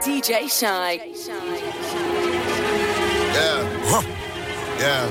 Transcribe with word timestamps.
DJ 0.00 0.48
Shy. 0.48 0.94
Yeah. 3.34 3.60
Huh. 3.84 4.02
Yeah. 4.78 5.04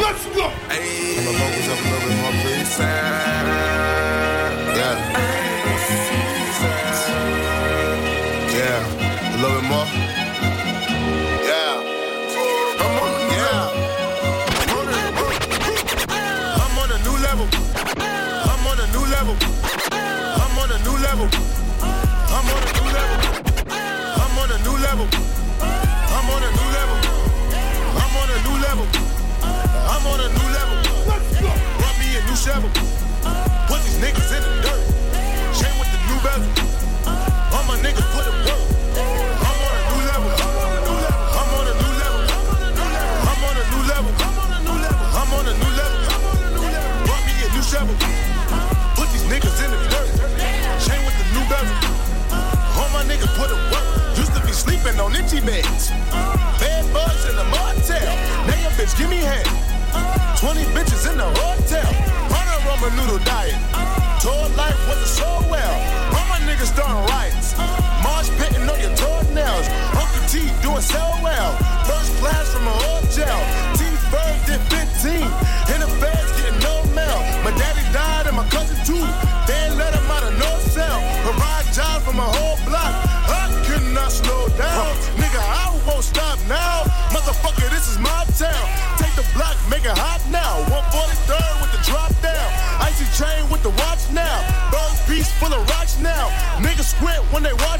Let's 0.00 0.24
go. 0.26 0.48
Hey. 0.70 1.18
And 1.18 1.26
the 1.26 1.32
vocals 1.32 1.68
up 1.68 1.78
a 1.80 1.88
little 1.90 2.08
bit 2.08 2.16
more, 2.22 2.34
please. 2.42 2.78
Yeah. 4.78 4.96
Yeah. 8.54 8.80
A 9.34 9.38
little 9.42 9.60
bit 9.60 9.68
more. 9.68 10.15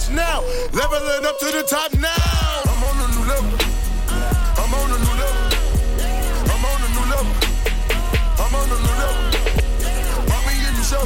Watch 0.07 0.15
now. 0.15 0.41
Leveling 0.73 1.25
up 1.27 1.39
to 1.39 1.47
the 1.47 1.63
top 1.63 1.93
now. 1.95 2.11
I'm 2.67 2.83
on 2.85 2.97
a 3.01 3.09
new 3.15 3.25
level. 3.27 3.51
I'm 4.59 4.75
on 4.75 4.91
a 4.91 4.99
new 4.99 5.15
level. 5.23 5.43
I'm 6.51 6.65
on 6.65 6.81
a 6.83 6.89
new 6.95 7.07
level. 7.11 7.35
I'm 8.39 8.55
on 8.55 8.69
a 8.71 8.79
new 8.85 8.95
level. 9.03 9.25
We 10.47 10.55
in 10.67 10.75
the 10.75 10.85
show? 10.85 11.05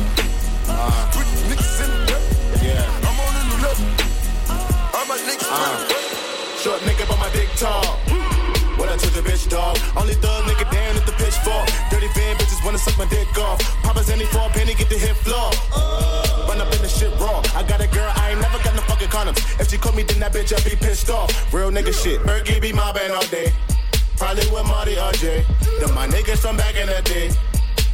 Put 1.13 1.27
niggas 1.49 1.81
in 1.85 1.91
the. 2.07 2.19
Yeah. 2.65 3.07
I'm 3.09 3.21
on 3.21 3.33
a 3.37 3.43
new 3.49 3.59
level. 3.63 3.87
All 4.95 5.07
my 5.07 5.17
niggas 5.19 5.49
uh. 5.51 5.89
Short 6.59 6.81
nigga, 6.83 7.09
but 7.09 7.19
my 7.19 7.31
dick 7.31 7.49
tall. 7.57 7.97
What 8.77 8.89
I 8.89 8.97
took 8.97 9.13
the 9.13 9.21
bitch 9.21 9.49
dog. 9.49 9.79
Only 9.97 10.15
thug 10.15 10.45
nigga 10.45 10.71
down 10.71 10.97
at 10.97 11.07
the 11.07 11.13
pitchfork. 11.13 11.69
Dirty 11.91 12.09
van 12.15 12.37
bitches 12.37 12.65
wanna 12.65 12.79
suck 12.79 12.97
my 12.99 13.07
dick 13.07 13.37
off. 13.39 13.61
Papa's 13.83 14.11
any 14.11 14.25
for 14.27 14.41
a 14.41 14.49
penny, 14.51 14.75
get 14.75 14.89
the 14.89 14.99
hit 14.99 15.17
floor. 15.17 15.51
If 19.61 19.69
she 19.69 19.77
caught 19.77 19.95
me, 19.95 20.03
then 20.03 20.19
that 20.21 20.33
bitch, 20.33 20.57
I'd 20.57 20.65
be 20.65 20.75
pissed 20.75 21.11
off. 21.11 21.31
Real 21.53 21.71
nigga 21.71 21.93
shit. 21.93 22.21
Bergie 22.23 22.61
be 22.61 22.73
my 22.73 22.93
band 22.93 23.13
all 23.13 23.27
day. 23.27 23.53
Probably 24.17 24.49
with 24.51 24.65
Marty 24.67 24.99
or 24.99 25.13
Jay. 25.13 25.45
Them 25.79 25.95
my 25.95 26.09
niggas 26.09 26.39
from 26.39 26.57
back 26.57 26.77
in 26.77 26.87
the 26.87 27.03
day. 27.03 27.31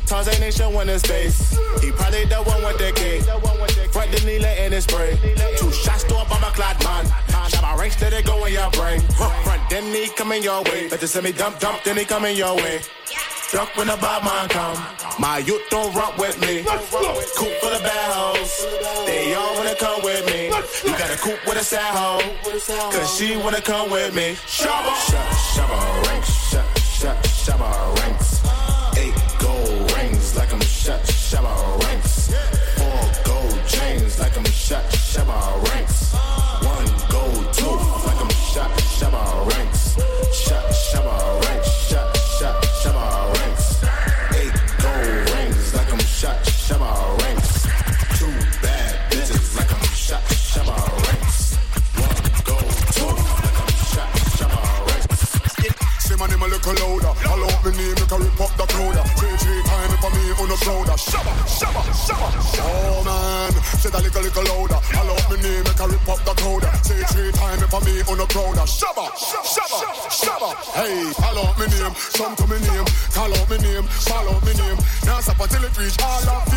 Tarzan 0.07 0.41
ain't 0.41 0.55
showing 0.55 0.87
his 0.87 1.03
face. 1.03 1.59
He 1.83 1.91
probably 1.91 2.25
the 2.27 2.37
one 2.37 2.63
with 2.63 2.79
the 2.79 2.93
cake. 2.95 3.23
Front 3.91 4.13
the 4.13 4.25
needle 4.25 4.47
in 4.47 4.71
his 4.71 4.85
spray. 4.85 5.19
Two 5.57 5.73
shots 5.73 6.05
to 6.05 6.15
a 6.15 6.25
bomber 6.27 6.55
clad 6.55 6.83
man. 6.85 7.05
Shot 7.51 7.63
my 7.63 7.75
ranks, 7.75 8.01
let 8.01 8.13
it 8.13 8.25
go 8.25 8.45
in 8.45 8.53
your 8.53 8.71
brain. 8.71 9.01
Front, 9.19 9.69
then 9.69 9.93
he 9.93 10.09
coming 10.15 10.45
your 10.45 10.63
way. 10.63 10.89
Better 10.89 11.09
send 11.09 11.25
me 11.25 11.33
dump, 11.33 11.59
dump, 11.59 11.83
then 11.83 11.97
he 11.97 12.05
coming 12.05 12.37
your 12.37 12.55
way. 12.55 12.81
Duck 13.53 13.77
when 13.77 13.87
the 13.87 13.97
bad 13.97 14.25
man 14.25 14.49
come. 14.49 14.77
My 15.21 15.39
youth 15.39 15.63
don't 15.71 15.95
rock 15.95 16.19
with 16.19 16.41
me. 16.41 16.65
Coop 16.65 17.53
for 17.63 17.71
the 17.71 17.81
bad 17.81 18.13
hoes. 18.13 18.67
They 19.07 19.35
all 19.35 19.55
wanna 19.55 19.77
come 19.77 20.03
with 20.03 20.27
me. 20.27 20.47
You 20.47 20.99
got 20.99 21.15
a 21.15 21.17
coop 21.17 21.39
with 21.47 21.57
a 21.57 21.63
sad 21.63 21.95
hoe. 21.95 22.91
Cause 22.91 23.17
she 23.17 23.37
wanna 23.37 23.61
come 23.61 23.89
with 23.91 24.15
me. 24.17 24.35
Shabba. 24.47 24.93
Shabba 25.55 26.07
ranks. 26.09 26.31
Shabba, 26.51 27.23
shabba 27.23 27.71
ranks. 28.01 28.43
Eight 28.99 29.15
gold 29.39 29.93
rings 29.93 30.37
like 30.37 30.53
I'm 30.53 30.61
shot. 30.63 31.03
Shabba 31.03 31.85
ranks. 31.85 32.35
Four 32.77 33.03
gold 33.25 33.61
chains 33.69 34.19
like 34.19 34.37
I'm 34.37 34.45
shot. 34.47 34.85
Shabba 34.91 35.71
ranks. 35.71 36.13
One 36.13 36.89
gold 37.09 37.55
tooth 37.55 38.07
like 38.07 38.21
I'm 38.21 38.31
shot. 38.53 38.71
Shabba 38.99 39.51
ranks. 39.53 39.66
Hey, 70.57 71.13
follow 71.13 71.43
up 71.43 71.59
my 71.59 71.67
name, 71.67 71.95
some 71.95 72.35
to 72.37 72.47
my 72.47 72.59
name. 72.59 72.85
Call 73.13 73.33
out 73.33 73.51
my 73.51 73.59
name, 73.59 73.83
follow 73.85 74.33
up 74.33 74.45
my 74.45 74.53
name. 74.55 74.79
Now 75.05 75.21
stop 75.21 75.41
until 75.41 75.65
it 75.65 75.77
reach 75.77 75.97
all 76.03 76.29
of 76.29 76.56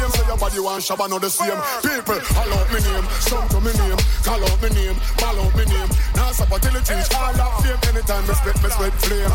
shabba, 0.78 1.10
not 1.10 1.22
the 1.22 1.30
same. 1.30 1.58
People, 1.82 2.22
follow 2.22 2.62
up 2.62 2.70
my 2.70 2.80
name, 2.80 3.06
some 3.26 3.48
to 3.50 3.60
my 3.60 3.74
name. 3.74 3.98
Call 4.22 4.44
out 4.44 4.62
my 4.62 4.70
name, 4.70 4.96
follow 5.18 5.48
up 5.50 5.56
my 5.56 5.66
name. 5.66 5.90
Now 6.16 6.30
until 6.30 6.76
it 6.76 6.90
reach 6.90 7.10
all 7.16 7.42
of 7.42 7.54
fame. 7.64 7.80
Anytime 7.90 8.26
me 8.28 8.34
spit, 8.34 8.58
me 8.62 8.70
spit 8.70 8.94
flame. 9.02 9.34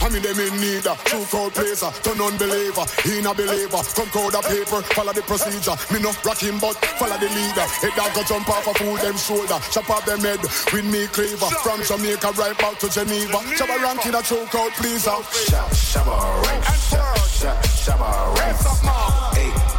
I 0.00 0.08
mean 0.08 0.22
them 0.22 0.40
in 0.40 0.54
need 0.60 0.86
a 0.86 0.94
true 1.04 1.24
crowd 1.28 1.52
placer, 1.52 1.90
turn 2.00 2.20
unbeliever, 2.20 2.84
he 3.04 3.20
a 3.20 3.32
believer. 3.34 3.82
Come 3.92 4.08
crowd 4.08 4.34
a 4.34 4.40
paper, 4.40 4.80
follow 4.96 5.12
the 5.12 5.22
procedure. 5.22 5.76
Me 5.92 6.00
no 6.00 6.12
rock 6.24 6.40
him, 6.40 6.58
but 6.58 6.76
follow 6.96 7.18
the 7.18 7.28
leader. 7.28 7.66
Head 7.84 7.94
dog 7.96 8.14
go 8.14 8.22
jump 8.24 8.48
off 8.48 8.66
a 8.66 8.72
fool 8.74 8.96
them 8.96 9.16
shoulder, 9.16 9.58
chop 9.70 9.90
off 9.90 10.04
them 10.06 10.20
head 10.20 10.40
with 10.72 10.86
me 10.86 11.06
cleaver. 11.08 11.50
From 11.60 11.82
Jamaica 11.82 12.32
right 12.38 12.56
back 12.56 12.78
to 12.80 12.88
Geneva, 12.88 13.38
Shabba 13.58 13.76
ranking 13.82 14.14
a 14.14 14.22
true 14.22 14.46
crowd 14.48 14.72
pleaser. 14.78 15.10
Shabba, 15.50 15.68
shabba 15.74 16.16
ranks. 16.46 16.90
Shabba, 16.90 17.60
shabba 17.84 19.69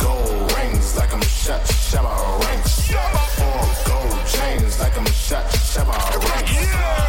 shot. 1.41 1.61
Shabba 1.65 2.39
ranks. 2.45 2.91
Four 3.37 3.63
gold 3.87 4.27
chains 4.27 4.79
like 4.79 4.97
I'm 4.97 5.05
shot. 5.07 5.45
Shabba 5.45 5.97
ranks. 6.29 7.00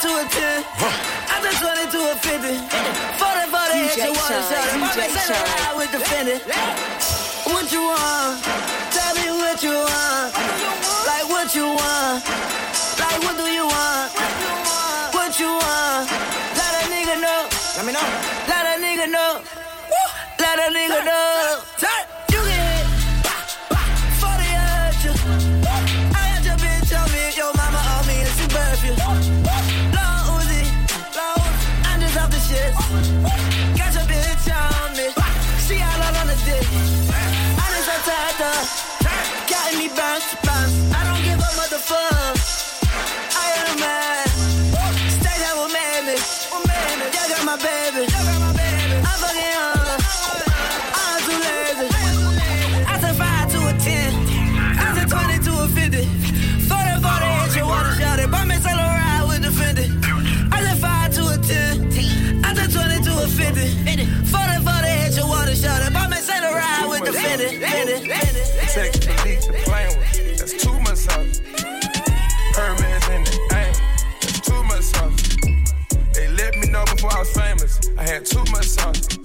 to 0.00 0.08
a 0.16 0.24
10. 0.24 0.64
I 1.28 1.44
just 1.44 1.60
went 1.60 1.76
into 1.76 2.00
a 2.00 2.16
50. 2.16 2.32
40, 2.32 3.52
40, 3.52 3.84
hit 3.84 4.00
you 4.00 4.16
want 4.16 4.32
a 4.32 4.40
shot. 4.48 4.64
My 4.80 4.88
bitch 4.96 5.12
said 5.12 5.36
I 5.36 5.76
would 5.76 5.92
defend 5.92 6.28
it. 6.28 6.40
What 7.44 7.68
you 7.68 7.84
want? 7.84 8.40
Tell 8.96 9.12
me 9.20 9.28
what 9.36 9.60
you 9.60 9.76
want. 9.76 10.32
Like 11.04 11.28
what 11.28 11.52
you 11.52 11.68
want. 11.76 12.24
Like 12.96 13.20
what 13.20 13.36
do 13.36 13.44
you 13.52 13.68
want? 13.68 14.08
What 15.12 15.36
you 15.36 15.52
want? 15.52 16.08
Let 16.56 16.72
a 16.80 16.84
nigga 16.88 17.20
know. 17.20 17.40
Let 17.76 17.84
me 17.84 17.92
know. 17.92 18.08
Let 18.48 18.64
a 18.72 18.80
nigga 18.80 19.04
know. 19.04 19.44
Let 20.40 20.58
a 20.64 20.68
nigga 20.72 21.04
know. 21.04 21.60
Turn. 21.76 22.19
My 47.50 47.56
baby. 47.56 48.29
Too 78.24 78.44
much. 78.50 78.76
toot. 78.76 79.19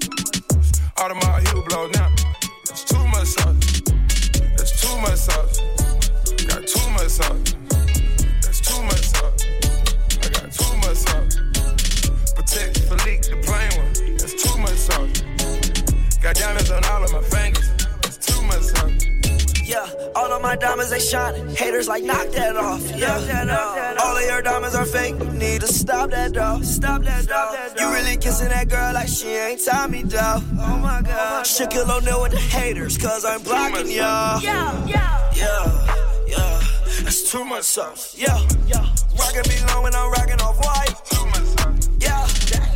My 20.45 20.55
diamonds 20.55 20.91
they 20.91 20.99
shining. 20.99 21.47
Haters 21.55 21.87
like 21.87 22.03
knock 22.03 22.27
that 22.37 22.55
off. 22.55 22.81
Yeah, 22.95 23.97
all 24.03 24.15
of 24.15 24.23
your 24.23 24.41
diamonds 24.43 24.75
are 24.75 24.85
fake. 24.85 25.17
Need 25.33 25.61
to 25.61 25.67
stop 25.67 26.11
that 26.11 26.33
dog. 26.33 26.63
Stop 26.63 27.01
that 27.01 27.27
dog. 27.27 27.79
You 27.79 27.91
really 27.91 28.15
kissing 28.17 28.49
that 28.49 28.69
girl 28.69 28.93
like 28.93 29.07
she 29.07 29.29
ain't 29.29 29.65
Tommy 29.65 30.03
dog. 30.03 30.43
Oh 30.59 30.77
my 30.77 31.01
god. 31.01 31.45
Shaquille 31.45 31.89
O'Neal 31.89 32.21
with 32.21 32.33
the 32.33 32.37
haters, 32.37 32.95
cause 32.97 33.25
I'm 33.25 33.41
blocking 33.41 33.89
y'all. 33.89 34.39
Yeah, 34.41 34.85
yeah, 34.85 35.31
yeah, 35.35 36.27
yeah. 36.27 36.61
That's 37.03 37.31
too 37.31 37.43
much 37.43 37.63
sauce. 37.63 38.15
Yeah, 38.15 38.37
yeah. 38.67 38.85
Rockin' 39.17 39.49
me 39.49 39.57
long 39.67 39.83
when 39.83 39.95
I'm 39.95 40.11
rockin' 40.11 40.41
off 40.41 40.57
white. 40.63 40.95
Too 41.09 41.25
much 41.25 41.47
sauce. 41.57 41.89
Yeah, 41.99 42.25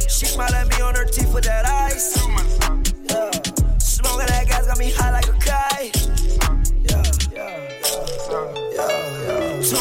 she 0.07 0.25
smile 0.25 0.53
at 0.55 0.67
me 0.69 0.81
on 0.81 0.95
her 0.95 1.05
teeth 1.05 1.31
with 1.33 1.43
that 1.43 1.65
ice. 1.67 2.19
Too 2.19 2.29
much 2.31 2.49
sauce. 2.57 2.93
Yeah, 3.11 3.77
smoking 3.77 4.27
that 4.27 4.47
gas 4.47 4.65
got 4.65 4.79
me 4.79 4.89
high 4.91 5.11
like 5.11 5.27
a 5.27 5.33
kite. 5.33 5.98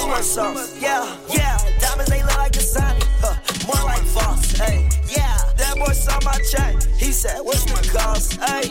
Yeah. 0.09 0.23
Too 0.23 0.55
much. 0.55 0.71
Yeah, 0.81 1.17
yeah. 1.29 1.59
Diamonds 1.81 2.11
they 2.11 2.23
look 2.23 2.39
like 2.39 2.57
a 2.57 2.61
Sonic. 2.61 3.05
Huh, 3.21 3.37
more 3.67 3.85
like 3.85 4.03
false. 4.03 4.53
Hey, 4.53 4.89
yeah. 5.07 5.37
That 5.59 5.77
boy 5.77 5.93
saw 5.93 6.19
my 6.25 6.33
check. 6.51 6.83
He 6.97 7.13
said, 7.13 7.41
What's 7.43 7.65
the 7.65 7.91
cost? 7.93 8.41
Hey, 8.41 8.71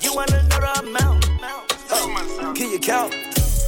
you 0.00 0.14
wanna 0.14 0.42
know 0.48 0.60
the 0.60 0.80
amount? 0.86 1.28
Huh, 1.88 2.54
can 2.54 2.70
you 2.70 2.78
count? 2.78 3.12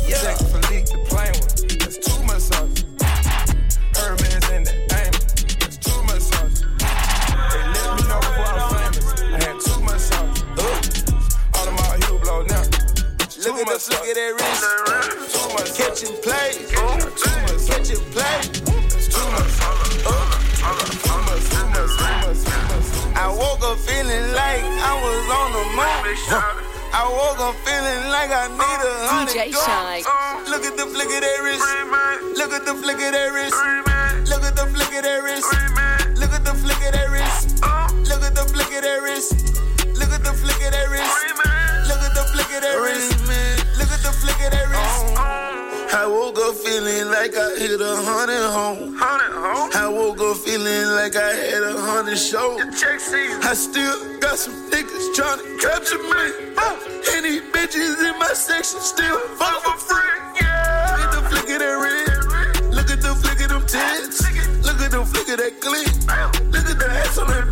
Yeah. 0.06 0.14
Patek 0.14 0.38
Philippe, 0.52 0.86
the 0.92 0.98
plain 1.10 1.32
one. 1.42 1.78
That's 1.82 1.98
too 1.98 2.22
much 2.22 2.42
sauce. 2.48 2.84
Hermes 3.98 4.50
in 4.50 4.62
the 4.62 4.74
aim. 4.94 5.12
That's 5.58 5.78
too 5.78 6.02
much 6.04 6.22
sauce. 6.22 6.62
They 7.50 7.62
let 7.66 7.98
me 7.98 8.02
know 8.08 8.20
before 8.22 8.46
I 8.46 8.54
was 8.54 8.94
famous. 8.94 9.22
I 9.22 9.38
had 9.42 9.58
too 9.60 9.80
much 9.82 10.00
sauce. 10.00 10.42
Audemars 11.58 12.00
Hublot 12.06 12.48
now. 12.48 12.62
Look 13.42 13.58
at 13.58 13.66
the 13.66 13.88
look 13.90 14.06
at 14.06 14.14
that 14.14 14.32
wrist. 14.38 15.21
Too 15.52 15.58
much 15.58 15.76
Catch 15.76 16.00
and 16.08 16.16
play. 16.24 16.64
Got 16.72 17.12
too 17.12 17.28
much 17.44 17.68
too. 17.68 17.92
Too. 17.92 18.32
I 23.12 23.28
woke 23.36 23.60
up 23.60 23.76
feeling 23.84 24.32
like 24.32 24.64
I 24.64 24.96
was 24.96 25.28
on 25.28 25.52
the 25.52 25.64
moon. 25.76 26.16
I 26.96 27.04
woke 27.04 27.36
up 27.44 27.52
feeling 27.68 28.08
like 28.08 28.32
I 28.32 28.48
need 28.48 28.80
a 28.80 28.96
hundred 29.12 29.36
DJ 29.36 29.52
gold. 29.52 29.68
Shynn. 29.68 30.48
Look 30.48 30.64
at 30.64 30.72
the 30.80 30.88
flick 30.88 31.12
of 31.12 31.20
that 31.20 31.44
wrist. 31.44 31.68
Look 32.38 32.52
at 32.56 32.64
the 32.64 32.72
flick 32.72 32.96
of 32.96 33.12
that 33.12 33.28
wrist. 33.36 33.60
Look 34.32 34.44
at 34.44 34.56
the 34.56 34.64
flick 34.72 34.88
of 34.88 35.04
that 35.04 35.20
wrist. 35.20 35.52
Look 36.16 36.32
at 36.32 36.44
the 36.48 36.54
flick 36.56 36.80
of 36.80 36.96
that 36.96 37.12
wrist. 37.12 37.60
Look 38.08 38.24
at 38.24 38.32
the 38.32 38.44
flick 38.48 38.72
of 38.72 38.80
that 38.88 39.02
wrist. 39.04 39.36
Look 40.00 40.16
at 40.16 40.24
the 40.24 40.32
flick 40.32 40.64
of 40.64 40.72
that 40.72 40.88
wrist. 40.88 41.12
Look 41.92 42.00
at 42.00 42.14
the 42.16 42.24
flick 42.32 42.48
of 42.56 42.62
that 42.64 42.80
wrist. 42.80 43.31
Like 47.22 47.36
I 47.36 47.54
hit 47.56 47.80
a 47.80 47.96
hundred 48.02 48.42
home. 48.50 48.98
I 48.98 49.86
woke 49.86 50.18
up 50.18 50.36
feeling 50.38 50.90
like 50.98 51.14
I 51.14 51.30
had 51.30 51.62
a 51.62 51.78
hundred 51.78 52.18
shows. 52.18 52.58
I 53.46 53.54
still 53.54 54.18
got 54.18 54.36
some 54.38 54.58
niggas 54.72 55.14
trying 55.14 55.38
to 55.38 55.46
capture 55.62 56.02
me. 56.02 56.50
And 57.14 57.24
these 57.24 57.42
bitches 57.54 58.02
in 58.02 58.18
my 58.18 58.32
section 58.34 58.80
still 58.80 59.20
fuck 59.38 59.62
for 59.62 59.78
free. 59.86 60.18
Look 60.98 61.06
at 61.06 61.12
the 61.14 61.22
flick 61.30 61.48
of 61.54 61.58
that 61.62 61.78
red. 61.78 62.74
Look 62.74 62.90
at 62.90 63.00
the 63.00 63.14
flick 63.14 63.40
of 63.46 63.50
them 63.54 63.66
tits. 63.70 64.18
Look 64.66 64.80
at 64.82 64.90
the 64.90 65.04
flick 65.06 65.28
of 65.28 65.38
that 65.38 65.60
clip. 65.62 65.94
Look 66.50 66.66
at 66.66 66.78
the 66.80 66.90
ass 66.90 67.18
on 67.18 67.28
that 67.28 67.51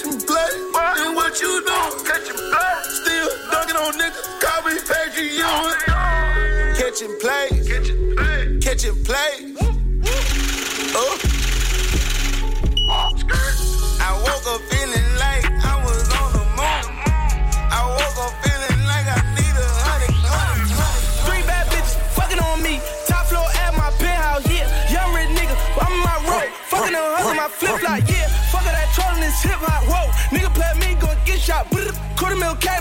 catching 0.00 0.20
play, 0.26 0.48
then 0.96 1.14
what 1.14 1.40
you 1.40 1.62
doing? 1.64 2.04
Catching 2.04 2.36
play. 2.36 2.74
Still 2.84 3.28
dunking 3.50 3.76
on 3.76 3.92
niggas, 3.94 4.40
call 4.40 4.62
me 4.64 4.78
Patrick 4.88 5.32
Ewing. 5.32 6.74
Catching 6.76 7.18
play. 7.20 7.39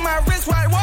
My 0.10 0.18
wrist 0.26 0.48
white, 0.48 0.79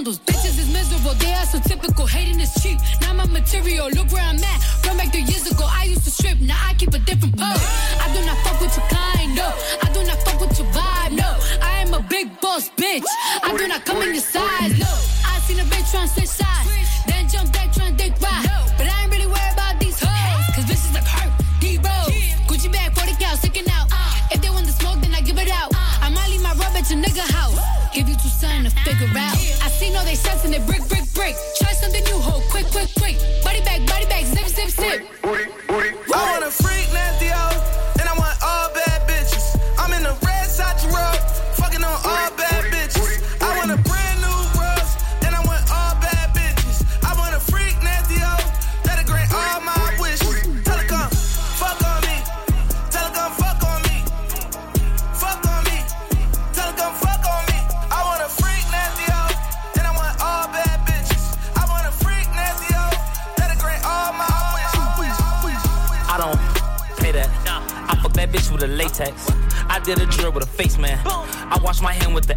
bundles. 0.00 0.18
Bitches 0.20 0.58
is 0.58 0.72
miserable, 0.72 1.14
they 1.14 1.32
are 1.34 1.46
so 1.46 1.58
typical. 1.60 2.06
Hating 2.06 2.40
is 2.40 2.52
cheap. 2.62 2.78
Now 3.02 3.12
my 3.12 3.26
material, 3.26 3.88
look 3.90 4.10
where 4.12 4.22
I'm 4.22 4.36
at. 4.36 4.86
Run 4.86 4.96
back 4.96 5.12
three 5.12 5.22
years 5.22 5.46
ago, 5.50 5.66
I 5.68 5.84
used 5.84 6.04
to 6.04 6.10
strip. 6.10 6.38
Now 6.40 6.58
I 6.68 6.72
keep 6.74 6.92
a 6.94 6.98
different 6.98 7.36
pose. 7.36 7.64
I 8.04 8.06
do 8.14 8.20
not 8.24 8.38
fuck 8.44 8.60
with 8.60 8.74
your 8.76 8.86
kind, 8.88 9.34
no. 9.34 9.48
I 9.82 9.88
do 9.92 10.02
not 10.04 10.18
fuck 10.24 10.40
with 10.40 10.58
your 10.58 10.68
vibe, 10.72 11.12
no. 11.12 11.30
I 11.62 11.84
am 11.84 11.92
a 11.92 12.00
big 12.08 12.40
boss, 12.40 12.70
bitch. 12.70 13.04
I 13.42 13.54
do 13.56 13.68
not 13.68 13.84
come 13.84 14.00
in 14.02 14.14
your 14.14 14.22
size, 14.22 14.72
no. 14.78 14.92
I 15.32 15.38
seen 15.46 15.60
a 15.60 15.64
bitch 15.64 15.90
trying 15.90 16.08
to 16.08 16.14
sense 30.20 30.44
and 30.44 30.54
they 30.54 30.58
brick, 30.60 30.86
brick, 30.88 31.09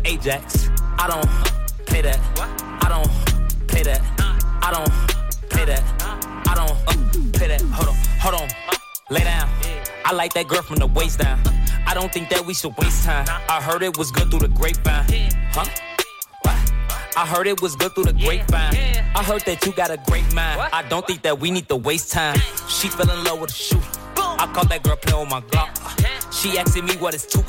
Ajax. 0.05 0.69
I 0.97 1.07
don't 1.07 1.85
pay 1.87 2.01
that. 2.01 2.19
I 2.83 2.89
don't 2.89 3.67
pay 3.67 3.83
that. 3.83 4.01
I 4.61 4.71
don't 4.71 5.49
pay 5.49 5.65
that. 5.65 5.83
I 6.47 6.55
don't 6.55 7.33
pay 7.33 7.47
that. 7.47 7.61
Hold 7.61 7.89
on, 7.89 7.95
hold 8.19 8.35
on. 8.41 8.49
Lay 9.09 9.23
down. 9.23 9.49
I 10.05 10.13
like 10.13 10.33
that 10.33 10.47
girl 10.47 10.61
from 10.61 10.77
the 10.77 10.87
waist 10.87 11.19
down. 11.19 11.39
I 11.85 11.93
don't 11.93 12.11
think 12.11 12.29
that 12.29 12.45
we 12.45 12.53
should 12.53 12.75
waste 12.77 13.05
time. 13.05 13.25
I 13.49 13.61
heard 13.61 13.83
it 13.83 13.97
was 13.97 14.11
good 14.11 14.29
through 14.29 14.39
the 14.39 14.47
grapevine. 14.47 15.05
Huh? 15.51 15.65
I 17.15 17.27
heard 17.27 17.45
it 17.47 17.61
was 17.61 17.75
good 17.75 17.93
through 17.93 18.05
the 18.05 18.13
grapevine. 18.13 18.75
I 19.15 19.23
heard 19.23 19.41
that 19.45 19.65
you 19.65 19.71
got 19.73 19.91
a 19.91 19.97
great 20.07 20.33
mind. 20.33 20.59
I 20.73 20.83
don't 20.89 21.05
think 21.05 21.21
that 21.21 21.39
we 21.39 21.51
need 21.51 21.69
to 21.69 21.75
waste 21.75 22.11
time. 22.11 22.37
She 22.67 22.87
fell 22.87 23.09
in 23.09 23.23
love 23.23 23.39
with 23.39 23.51
a 23.51 23.53
shooter. 23.53 23.87
I 24.17 24.47
caught 24.53 24.67
that 24.69 24.83
girl 24.83 24.95
playing 24.95 25.21
with 25.21 25.29
my 25.29 25.41
Glock. 25.41 25.71
She 26.33 26.57
asking 26.57 26.85
me 26.85 26.95
what 26.97 27.13
is 27.13 27.25
took. 27.25 27.45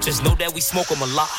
Just 0.00 0.24
know 0.24 0.34
that 0.34 0.52
we 0.52 0.60
smoke 0.60 0.90
'em 0.90 1.00
a 1.00 1.06
lot. 1.14 1.30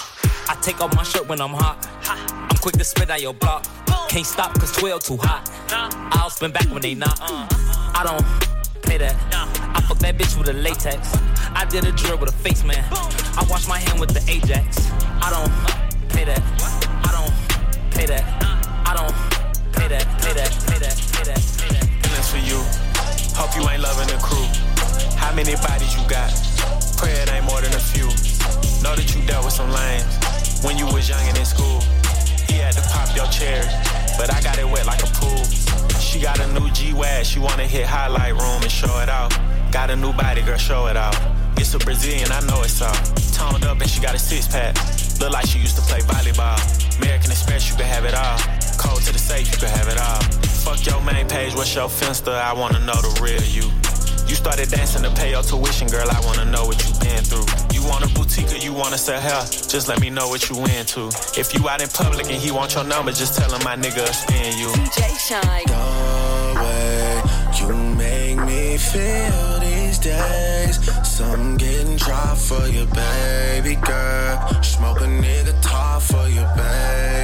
I 0.48 0.56
take 0.62 0.80
off 0.80 0.96
my 0.96 1.02
shirt 1.04 1.28
when 1.28 1.42
I'm 1.42 1.54
hot. 1.54 1.90
I'm 2.08 2.58
quick 2.58 2.76
to 2.76 2.84
spit 2.84 3.10
on 3.10 3.20
your 3.20 3.34
block. 3.34 3.66
Can't 4.10 4.26
stop 4.26 4.54
cause 4.54 4.72
12 4.74 5.04
too 5.04 5.18
hot. 5.18 5.50
I'll 6.14 6.30
spin 6.30 6.52
back 6.52 6.70
when 6.70 6.82
they 6.82 6.94
not. 6.94 7.20
I 7.22 8.04
don't 8.06 8.22
pay 8.84 8.98
that. 9.00 9.16
I 9.34 9.82
fuck 9.82 9.98
that 10.00 10.18
bitch 10.18 10.38
with 10.38 10.48
a 10.50 10.54
latex. 10.54 11.18
I 11.56 11.66
did 11.66 11.86
a 11.86 11.92
drill 11.92 12.18
with 12.20 12.30
a 12.30 12.32
face 12.32 12.64
man. 12.64 12.86
I 12.92 13.46
wash 13.50 13.68
my 13.68 13.80
hand 13.80 14.00
with 14.00 14.14
the 14.14 14.22
Ajax. 14.32 14.92
I 15.22 15.34
don't 15.34 15.50
pay 16.10 16.26
that. 16.26 16.42
I 17.02 17.12
don't 17.12 17.34
pay 17.92 18.06
that. 18.06 18.24
I 18.86 18.94
don't 18.94 19.16
pay 19.74 19.88
that. 19.88 20.06
Pay 20.22 20.34
that. 20.34 20.52
Pay 20.70 20.78
that. 20.78 20.94
Pay 21.12 21.24
that. 21.26 21.42
Pay 21.58 21.74
that. 21.74 21.90
feelings 22.06 22.30
for 22.30 22.42
you. 22.46 22.62
Hope 23.34 23.56
you 23.58 23.68
ain't 23.68 23.82
loving 23.82 24.08
the 24.14 24.22
crew. 24.22 24.46
How 25.18 25.34
many 25.34 25.56
bodies 25.56 25.98
you 25.98 26.08
got? 26.08 26.30
Pray 26.98 27.12
it 27.14 27.34
ain't 27.34 27.46
more 27.46 27.62
than 27.62 27.74
a 27.74 27.82
few. 27.82 28.06
Know 28.84 28.96
that 28.96 29.10
you 29.16 29.26
dealt 29.26 29.46
with 29.46 29.54
some 29.54 29.72
lames 29.72 30.35
when 30.66 30.78
you 30.78 30.86
was 30.88 31.08
young 31.08 31.22
and 31.30 31.38
in 31.38 31.46
school. 31.46 31.80
He 32.50 32.58
had 32.58 32.74
to 32.74 32.82
pop 32.90 33.16
your 33.16 33.28
cherry, 33.28 33.70
but 34.18 34.34
I 34.34 34.42
got 34.42 34.58
it 34.58 34.66
wet 34.66 34.86
like 34.86 35.04
a 35.04 35.12
pool. 35.14 35.44
She 36.02 36.20
got 36.20 36.40
a 36.40 36.48
new 36.58 36.70
G-Wag, 36.72 37.26
she 37.26 37.40
wanna 37.40 37.68
hit 37.68 37.86
highlight 37.86 38.34
room 38.34 38.62
and 38.66 38.72
show 38.72 39.00
it 39.00 39.10
off. 39.10 39.32
Got 39.72 39.92
a 39.92 39.96
new 39.96 40.12
body, 40.14 40.42
girl, 40.42 40.58
show 40.58 40.88
it 40.88 40.98
off. 40.98 41.16
It's 41.58 41.74
a 41.76 41.80
Brazilian, 41.80 42.32
I 42.32 42.42
know 42.48 42.64
it's 42.64 42.82
all. 42.82 42.98
Toned 43.32 43.66
up 43.66 43.80
and 43.80 43.90
she 43.90 44.02
got 44.02 44.16
a 44.16 44.20
six 44.20 44.48
pack. 44.48 44.76
Look 45.20 45.32
like 45.32 45.46
she 45.46 45.60
used 45.60 45.76
to 45.76 45.84
play 45.84 46.00
volleyball. 46.00 46.58
American 46.98 47.32
Express, 47.32 47.70
you 47.70 47.76
can 47.76 47.86
have 47.86 48.06
it 48.06 48.16
all. 48.16 48.38
Code 48.78 49.04
to 49.04 49.14
the 49.14 49.20
safe, 49.20 49.52
you 49.52 49.58
can 49.58 49.70
have 49.70 49.88
it 49.88 50.00
all. 50.02 50.22
Fuck 50.66 50.86
your 50.86 51.02
main 51.02 51.28
page, 51.28 51.54
what's 51.54 51.76
your 51.76 51.90
finster? 51.90 52.32
I 52.32 52.54
wanna 52.54 52.80
know 52.80 53.00
the 53.06 53.14
real 53.22 53.44
you. 53.44 53.70
You 54.28 54.36
started 54.36 54.70
dancing 54.70 55.04
to 55.04 55.12
pay 55.12 55.32
your 55.32 55.44
tuition, 55.44 55.88
girl. 55.88 56.10
I 56.10 56.20
wanna 56.26 56.46
know 56.46 56.66
what 56.66 56.82
you 56.84 56.92
been 57.00 57.24
through. 57.24 57.65
You 57.86 57.92
want 57.92 58.04
a 58.04 58.14
boutique 58.16 58.52
or 58.52 58.58
you 58.58 58.74
wanna 58.74 58.98
sell 58.98 59.22
hair? 59.22 59.42
Just 59.46 59.88
let 59.88 60.02
me 60.02 60.10
know 60.10 60.28
what 60.28 60.50
you 60.50 60.58
into. 60.58 61.10
If 61.40 61.54
you 61.54 61.70
out 61.70 61.84
in 61.84 61.90
public 61.90 62.26
and 62.32 62.42
he 62.42 62.50
want 62.50 62.74
your 62.74 62.84
number, 62.84 63.12
just 63.12 63.38
tell 63.38 63.54
him 63.54 63.64
my 63.64 63.76
nigga 63.76 64.08
spin 64.12 64.58
you. 64.58 64.70
DJ 64.70 65.16
Shynn. 65.26 65.42
The 65.68 66.56
way 66.64 67.22
you 67.60 67.76
make 67.96 68.40
me 68.40 68.78
feel 68.78 69.60
these 69.60 70.00
days. 70.00 70.76
Some 71.08 71.58
getting 71.58 71.98
dry 71.98 72.34
for 72.34 72.68
you, 72.68 72.88
baby 72.88 73.76
girl. 73.76 74.64
Smoke 74.64 75.02
a 75.02 75.06
nigga 75.06 75.54
top 75.62 76.02
for 76.02 76.28
you, 76.28 76.44
baby 76.58 77.15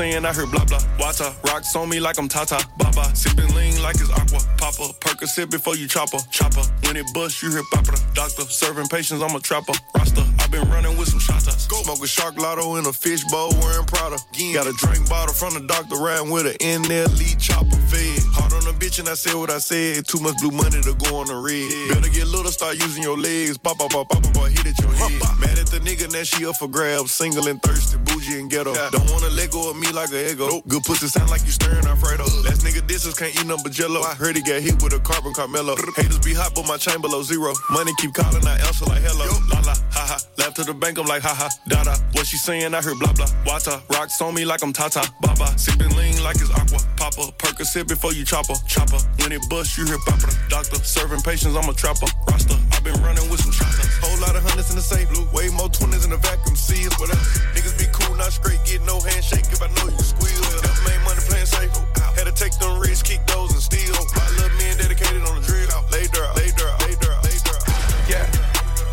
saying, 0.00 0.24
I 0.24 0.32
heard 0.32 0.50
blah 0.50 0.64
blah. 0.64 0.80
Wata, 0.98 1.28
rocks 1.44 1.76
on 1.76 1.88
me 1.90 2.00
like 2.00 2.18
I'm 2.18 2.28
Tata, 2.28 2.58
Baba. 2.78 3.14
Sipping 3.14 3.54
lean 3.54 3.82
like 3.82 3.96
it's 3.96 4.10
aqua, 4.10 4.40
Papa. 4.70 4.94
Percocet 5.00 5.50
before 5.50 5.74
you 5.74 5.88
chopper, 5.88 6.18
chopper. 6.30 6.62
When 6.86 6.96
it 6.96 7.06
bust, 7.12 7.42
you 7.42 7.50
hear 7.50 7.62
papa. 7.72 7.98
Doctor, 8.14 8.42
serving 8.42 8.86
patients, 8.86 9.22
I'm 9.22 9.34
a 9.34 9.40
trapper. 9.40 9.72
Rasta, 9.96 10.22
I've 10.38 10.50
been 10.50 10.68
running 10.70 10.96
with 10.96 11.08
some 11.08 11.18
shotas. 11.18 11.66
Smoke 11.66 12.02
a 12.02 12.06
shark 12.06 12.36
lotto 12.36 12.76
in 12.76 12.86
a 12.86 12.92
fish 12.92 13.24
bowl, 13.24 13.50
wearing 13.60 13.86
Prada. 13.86 14.18
Got 14.54 14.66
a 14.66 14.72
drink 14.72 15.08
bottle 15.08 15.34
from 15.34 15.54
the 15.54 15.66
doctor, 15.66 15.96
riding 15.96 16.30
with 16.30 16.46
there, 16.60 17.06
lead 17.18 17.38
chopper 17.38 17.76
fed. 17.90 18.22
Hard 18.34 18.52
on 18.52 18.66
a 18.68 18.76
bitch 18.78 18.98
and 18.98 19.08
I 19.08 19.14
said 19.14 19.34
what 19.34 19.50
I 19.50 19.58
said. 19.58 20.06
Too 20.06 20.20
much 20.20 20.38
blue 20.38 20.50
money 20.50 20.80
to 20.82 20.94
go 20.94 21.18
on 21.18 21.26
the 21.26 21.36
red. 21.36 21.66
Yeah. 21.66 21.94
Better 21.94 22.10
get 22.10 22.26
little, 22.26 22.52
start 22.52 22.78
using 22.78 23.02
your 23.02 23.18
legs. 23.18 23.58
Pop, 23.58 23.78
pop, 23.78 23.90
pop, 23.90 24.08
pop, 24.08 24.22
pop, 24.22 24.48
hit 24.48 24.66
at 24.66 24.78
your 24.78 24.92
head. 24.94 25.18
Mad 25.40 25.58
at 25.58 25.66
the 25.66 25.80
nigga, 25.82 26.10
now 26.12 26.22
she 26.22 26.46
up 26.46 26.56
for 26.56 26.68
grabs. 26.68 27.12
Single 27.12 27.46
and 27.48 27.62
thirsty, 27.62 27.98
bougie 27.98 28.38
and 28.38 28.50
ghetto. 28.50 28.74
Don't 28.90 29.10
wanna 29.10 29.30
let 29.30 29.50
go 29.50 29.70
of 29.70 29.76
me 29.76 29.90
like 29.92 30.10
a 30.12 30.30
ego. 30.30 30.62
Good 30.68 30.84
pussy 30.84 31.08
sound 31.08 31.30
like 31.30 31.42
you 31.44 31.50
stirring 31.50 31.86
Alfredo. 31.86 32.24
Last 32.46 32.62
nigga 32.62 32.86
disses 32.86 33.14
can't 33.14 33.34
eat 33.34 33.46
nothing 33.46 33.64
but 33.64 33.72
jello. 33.72 34.02
I 34.02 34.14
heard 34.14 34.36
he 34.36 34.42
got 34.42 34.59
hit 34.60 34.82
with 34.82 34.92
a 34.92 35.00
carbon 35.00 35.32
Carmelo. 35.32 35.76
Haters 35.96 36.18
be 36.20 36.34
hot, 36.34 36.54
but 36.54 36.66
my 36.66 36.76
chain 36.76 37.00
below 37.00 37.22
zero. 37.22 37.52
Money 37.70 37.92
keep 37.98 38.12
calling, 38.14 38.46
I 38.46 38.58
answer 38.66 38.84
like 38.86 39.02
hello. 39.02 39.26
La 39.50 39.60
la, 39.64 39.74
ha 39.90 40.04
ha. 40.14 40.18
Left 40.38 40.56
to 40.56 40.64
the 40.64 40.74
bank, 40.74 40.98
I'm 40.98 41.06
like 41.06 41.22
ha 41.22 41.34
ha. 41.34 41.48
Da 41.68 41.84
da. 41.84 41.96
What 42.12 42.26
she 42.26 42.36
saying, 42.36 42.74
I 42.74 42.82
heard 42.82 42.98
blah 42.98 43.12
blah. 43.12 43.26
Wata, 43.44 43.80
rocks 43.96 44.20
on 44.20 44.34
me 44.34 44.44
like 44.44 44.62
I'm 44.62 44.72
Tata. 44.72 45.02
Baba, 45.20 45.46
sipping 45.58 45.94
lean 45.96 46.22
like 46.22 46.36
it's 46.36 46.50
aqua. 46.50 46.78
Papa, 46.96 47.32
Percocet 47.38 47.88
before 47.88 48.12
you 48.12 48.24
chopper. 48.24 48.54
Chopper, 48.66 48.98
when 49.20 49.32
it 49.32 49.42
bust, 49.48 49.78
you 49.78 49.86
hear 49.86 49.98
papa. 50.06 50.28
Doctor, 50.48 50.76
serving 50.84 51.22
patients, 51.22 51.56
I'm 51.56 51.68
a 51.68 51.74
trapper. 51.74 52.06
Rasta, 52.28 52.56
I've 52.72 52.84
been 52.84 53.00
running 53.02 53.28
with 53.30 53.40
some 53.40 53.52
shots. 53.52 53.76
Whole 54.02 54.20
lot 54.20 54.36
of 54.36 54.42
hundreds 54.42 54.70
in 54.70 54.76
the 54.76 54.82
safe. 54.82 55.08
Blue, 55.10 55.26
way 55.32 55.48
more 55.50 55.68
twenties 55.68 56.04
in 56.04 56.10
the 56.10 56.18
vacuum 56.18 56.56
seals. 56.56 56.94
Whatever. 57.00 57.20
Niggas 57.56 57.78
be 57.78 57.86
cool, 57.92 58.16
not 58.16 58.32
straight. 58.32 58.60
Get 58.64 58.82
no 58.84 59.00
handshake 59.00 59.46
if 59.50 59.62
I 59.62 59.68
know 59.78 59.88
you 59.88 60.04
squeal. 60.04 60.40
Never 60.60 60.82
made 60.84 61.00
money 61.04 61.22
playing 61.26 61.46
safe. 61.46 61.99
Had 62.20 62.36
to 62.36 62.44
take 62.44 62.52
them 62.58 62.78
risks, 62.78 63.08
kick 63.08 63.24
those 63.24 63.50
and 63.52 63.62
steal. 63.62 63.96
My 64.12 64.28
little 64.36 64.52
men 64.60 64.76
dedicated 64.76 65.24
on 65.24 65.40
the 65.40 65.46
drill. 65.48 65.72
Lay 65.88 66.04
dirt, 66.04 66.28
lay 66.36 66.52
dirt, 66.52 66.76
lay 66.84 66.92
dirt, 67.00 67.16
lay 67.24 67.32
dirt. 67.40 67.64
Yeah. 68.12 68.28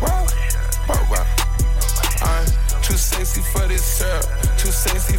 Wow. 0.00 0.24
Wow, 0.88 1.04
wow. 1.12 1.26
I'm 2.24 2.48
too 2.80 2.96
sexy 2.96 3.42
for 3.52 3.68
this 3.68 3.84
syrup. 3.84 4.24
Too 4.56 4.72
sexy 4.72 5.17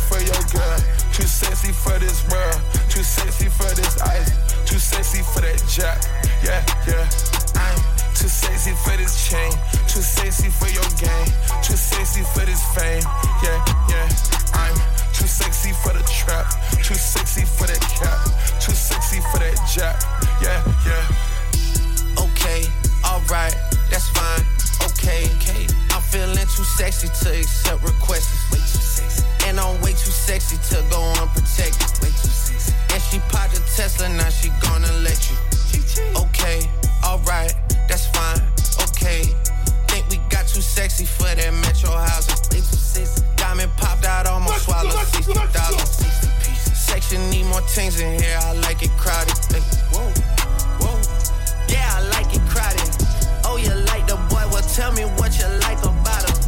More 47.60 47.68
things 47.68 48.00
in 48.00 48.18
here, 48.24 48.40
I 48.40 48.54
like 48.64 48.82
it 48.84 48.92
crowded. 48.96 49.36
Hey, 49.52 49.60
whoa, 49.92 50.08
whoa. 50.80 50.96
Yeah, 51.68 51.92
I 51.92 52.08
like 52.08 52.32
it 52.32 52.40
crowded. 52.48 52.88
Oh, 53.44 53.60
you 53.60 53.76
like 53.84 54.08
the 54.08 54.16
boy? 54.32 54.48
Well, 54.48 54.64
tell 54.64 54.94
me 54.96 55.04
what 55.20 55.36
you 55.36 55.44
like 55.68 55.84
about 55.84 56.24
him. 56.24 56.40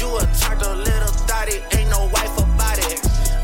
You 0.00 0.08
a 0.16 0.24
turtle, 0.40 0.72
little 0.72 1.12
thotty, 1.28 1.60
ain't 1.76 1.90
no 1.90 2.08
wife 2.08 2.32
about 2.40 2.80
it. 2.80 2.96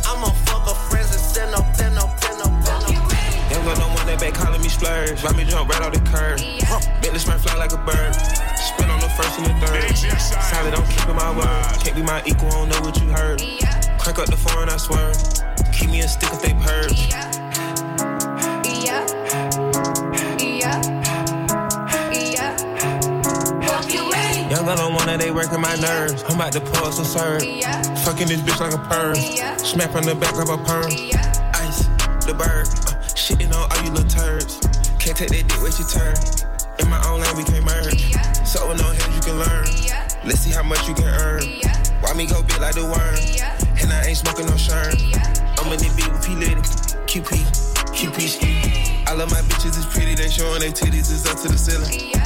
I'ma 0.09 0.33
fuck 0.49 0.65
a 0.65 0.73
fucker, 0.73 0.89
friends 0.89 1.13
and 1.13 1.21
send 1.21 1.55
up, 1.55 1.69
send 1.77 1.99
up, 1.99 2.09
send 2.25 2.41
up, 2.41 2.49
send 2.65 2.89
up. 2.89 3.13
Ain't 3.53 3.65
got 3.69 3.77
no 3.77 3.89
one 3.93 4.07
that 4.09 4.17
back 4.17 4.33
calling 4.33 4.63
me 4.63 4.71
splurge. 4.71 5.23
Let 5.23 5.37
me 5.37 5.45
jump 5.45 5.69
right 5.69 5.83
off 5.83 5.93
the 5.93 6.01
curb. 6.09 6.41
Yeah. 6.41 6.65
Huh. 6.73 6.81
Bentley 7.05 7.21
smart 7.21 7.45
fly 7.45 7.53
like 7.61 7.77
a 7.77 7.81
bird. 7.85 8.17
Spin 8.57 8.89
on 8.89 8.97
the 8.99 9.13
first 9.13 9.37
and 9.37 9.45
the 9.45 9.55
third. 9.61 9.93
Solid, 10.25 10.73
I'm 10.73 10.89
keeping 10.89 11.17
my 11.21 11.37
word. 11.37 11.85
Can't 11.85 11.97
be 11.97 12.03
my 12.03 12.25
equal, 12.25 12.49
I 12.49 12.65
don't 12.65 12.69
know 12.73 12.81
what 12.81 12.97
you 12.97 13.13
heard. 13.13 13.45
Yeah. 13.45 13.77
Crank 14.01 14.19
up 14.19 14.27
the 14.33 14.41
phone, 14.41 14.71
I 14.71 14.79
swear. 14.79 15.13
Keep 15.81 15.91
me 15.91 16.01
a 16.01 16.09
stick 16.09 16.31
if 16.31 16.43
they 16.43 16.53
purge. 16.53 17.09
Gun 24.71 24.79
on 24.79 24.95
one 24.95 25.07
that 25.07 25.19
they 25.19 25.33
working 25.33 25.61
my 25.61 25.75
nerves. 25.77 26.23
I'm 26.29 26.37
about 26.37 26.53
to 26.53 26.61
pause 26.61 26.99
and 26.99 27.07
serve. 27.09 27.43
Fucking 28.05 28.29
this 28.29 28.41
bitch 28.41 28.61
like 28.61 28.73
a 28.73 28.79
perm. 28.87 29.17
Smack 29.59 29.97
on 29.97 30.05
the 30.05 30.15
back 30.15 30.35
of 30.39 30.49
a 30.49 30.59
perm. 30.63 30.87
Ice, 31.59 31.89
the 32.23 32.35
bird. 32.39 32.69
Uh, 32.87 32.95
shitting 33.19 33.51
on 33.51 33.67
all 33.67 33.83
you 33.83 33.91
little 33.91 34.09
turds. 34.09 34.61
Can't 35.01 35.17
take 35.17 35.31
that 35.31 35.49
dick, 35.49 35.63
wait 35.65 35.75
your 35.75 35.89
turn. 35.89 36.15
In 36.79 36.89
my 36.89 37.03
own 37.09 37.19
lane, 37.19 37.37
we 37.37 37.43
can't 37.43 37.65
merge. 37.65 38.15
So 38.47 38.69
with 38.69 38.79
no 38.79 38.93
hands, 38.95 39.11
you 39.17 39.23
can 39.27 39.39
learn. 39.41 39.67
Let's 40.23 40.39
see 40.41 40.53
how 40.53 40.63
much 40.63 40.87
you 40.87 40.95
can 40.95 41.09
earn. 41.09 41.43
Why 41.99 42.15
me 42.15 42.27
go 42.27 42.43
big 42.45 42.61
like 42.61 42.77
the 42.77 42.85
worm? 42.85 43.17
And 43.83 43.91
I 43.91 44.07
ain't 44.07 44.19
smoking 44.19 44.47
no 44.47 44.57
shirt. 44.57 45.40
I'm 45.61 45.73
in 45.73 45.79
the 45.79 45.93
beat 45.95 46.11
with 46.11 46.25
P 46.25 46.35
Litty. 46.35 46.57
QP, 47.05 47.45
QP. 47.93 49.07
I 49.07 49.13
love 49.13 49.31
my 49.31 49.43
bitches, 49.43 49.77
it's 49.77 49.87
pretty. 49.93 50.15
They 50.15 50.29
showing 50.29 50.61
their 50.61 50.71
titties, 50.71 51.13
it's 51.13 51.29
up 51.29 51.37
to 51.43 51.49
the 51.49 51.59
ceiling. 51.59 52.17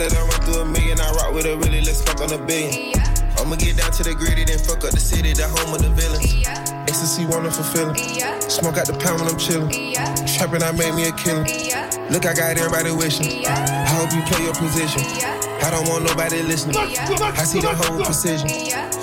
Let 0.00 0.12
her 0.12 0.24
run 0.24 0.40
through 0.40 0.62
a 0.62 0.64
million, 0.64 0.98
I 0.98 1.12
rock 1.12 1.34
with 1.34 1.44
her 1.44 1.56
really, 1.58 1.82
let's 1.82 2.00
fuck 2.00 2.22
on 2.22 2.32
a 2.32 2.38
billion. 2.38 2.96
I'ma 3.36 3.56
get 3.56 3.76
down 3.76 3.92
to 3.92 4.02
the 4.02 4.14
gritty, 4.14 4.44
then 4.44 4.58
fuck 4.58 4.82
up 4.82 4.92
the 4.92 5.00
city, 5.00 5.34
the 5.34 5.46
home 5.46 5.74
of 5.74 5.82
the 5.82 5.90
villains. 5.90 6.40
Ecstasy, 6.88 7.26
wonderful 7.26 7.64
feeling. 7.64 7.94
Smoke 8.48 8.78
out 8.78 8.86
the 8.86 8.96
pound 8.96 9.20
when 9.20 9.28
I'm 9.28 9.36
chillin'. 9.36 9.68
Trapping, 10.24 10.62
I 10.62 10.72
made 10.72 10.94
me 10.96 11.04
a 11.04 11.12
killer. 11.12 11.44
Look, 12.08 12.24
I 12.24 12.32
got 12.32 12.56
everybody 12.56 12.96
wishing. 12.96 13.44
I 13.44 13.84
hope 13.92 14.08
you 14.16 14.22
play 14.24 14.42
your 14.42 14.54
position. 14.54 15.04
Yeah. 15.20 15.36
I 15.60 15.70
don't 15.70 15.86
want 15.86 16.04
nobody 16.08 16.40
listening. 16.40 16.80
I 16.80 17.44
see 17.44 17.60
the 17.60 17.76
whole 17.76 18.00
precision. 18.00 18.48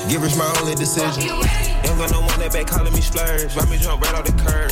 Give 0.09 0.23
us 0.23 0.33
my 0.33 0.49
only 0.57 0.73
decision. 0.73 1.29
Young 1.97 2.05
got 2.05 2.21
no 2.21 2.21
one 2.21 2.39
that 2.39 2.53
back 2.53 2.67
calling 2.67 2.93
me 2.93 3.01
splurge. 3.01 3.55
Ride 3.57 3.69
me 3.73 3.77
jump 3.81 4.05
right 4.05 4.13
off 4.13 4.21
the 4.21 4.35
curb. 4.45 4.69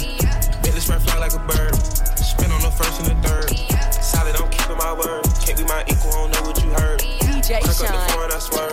Bentley 0.62 0.78
spread 0.78 1.02
fly 1.02 1.18
like 1.18 1.34
a 1.34 1.42
bird. 1.42 1.74
Spin 2.22 2.54
on 2.54 2.62
the 2.62 2.70
first 2.70 3.02
and 3.02 3.10
the 3.10 3.18
third. 3.26 3.50
Solid, 3.98 4.38
I'm 4.38 4.46
keeping 4.54 4.78
my 4.78 4.94
word. 4.94 5.26
Can't 5.42 5.58
be 5.58 5.66
my 5.66 5.82
equal, 5.90 6.14
I 6.14 6.22
don't 6.22 6.32
know 6.38 6.44
what 6.46 6.62
you 6.62 6.70
heard. 6.78 7.02
DJ 7.26 7.66
Crack 7.66 7.82
up 7.82 7.82
the 7.82 7.98
Shynn. 7.98 8.10
phone, 8.14 8.30
I 8.30 8.38
swear. 8.38 8.70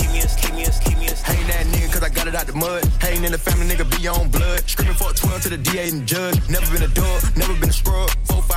Keep 0.00 0.16
me 0.16 0.24
a, 0.24 0.28
keep 0.32 0.54
me 0.56 0.64
a, 0.64 0.72
keep 0.80 0.96
me 0.96 1.12
a. 1.12 1.14
I 1.28 1.36
ain't 1.36 1.48
that 1.52 1.68
nigga 1.76 1.92
cause 1.92 2.02
I 2.02 2.08
got 2.08 2.24
it 2.26 2.34
out 2.34 2.46
the 2.48 2.56
mud. 2.56 2.88
Hating 3.04 3.24
in 3.24 3.32
the 3.32 3.38
family, 3.38 3.68
nigga 3.68 3.84
be 3.84 4.08
on 4.08 4.32
blood. 4.32 4.64
Screaming 4.64 4.96
for 4.96 5.10
a 5.10 5.14
12 5.14 5.42
to 5.42 5.48
the 5.52 5.60
DA 5.60 5.92
and 5.92 6.08
judge. 6.08 6.40
Never 6.48 6.64
been 6.72 6.88
a 6.88 6.92
dog, 6.96 7.20
never 7.36 7.52
been 7.60 7.68
a 7.68 7.76
scrub. 7.76 8.08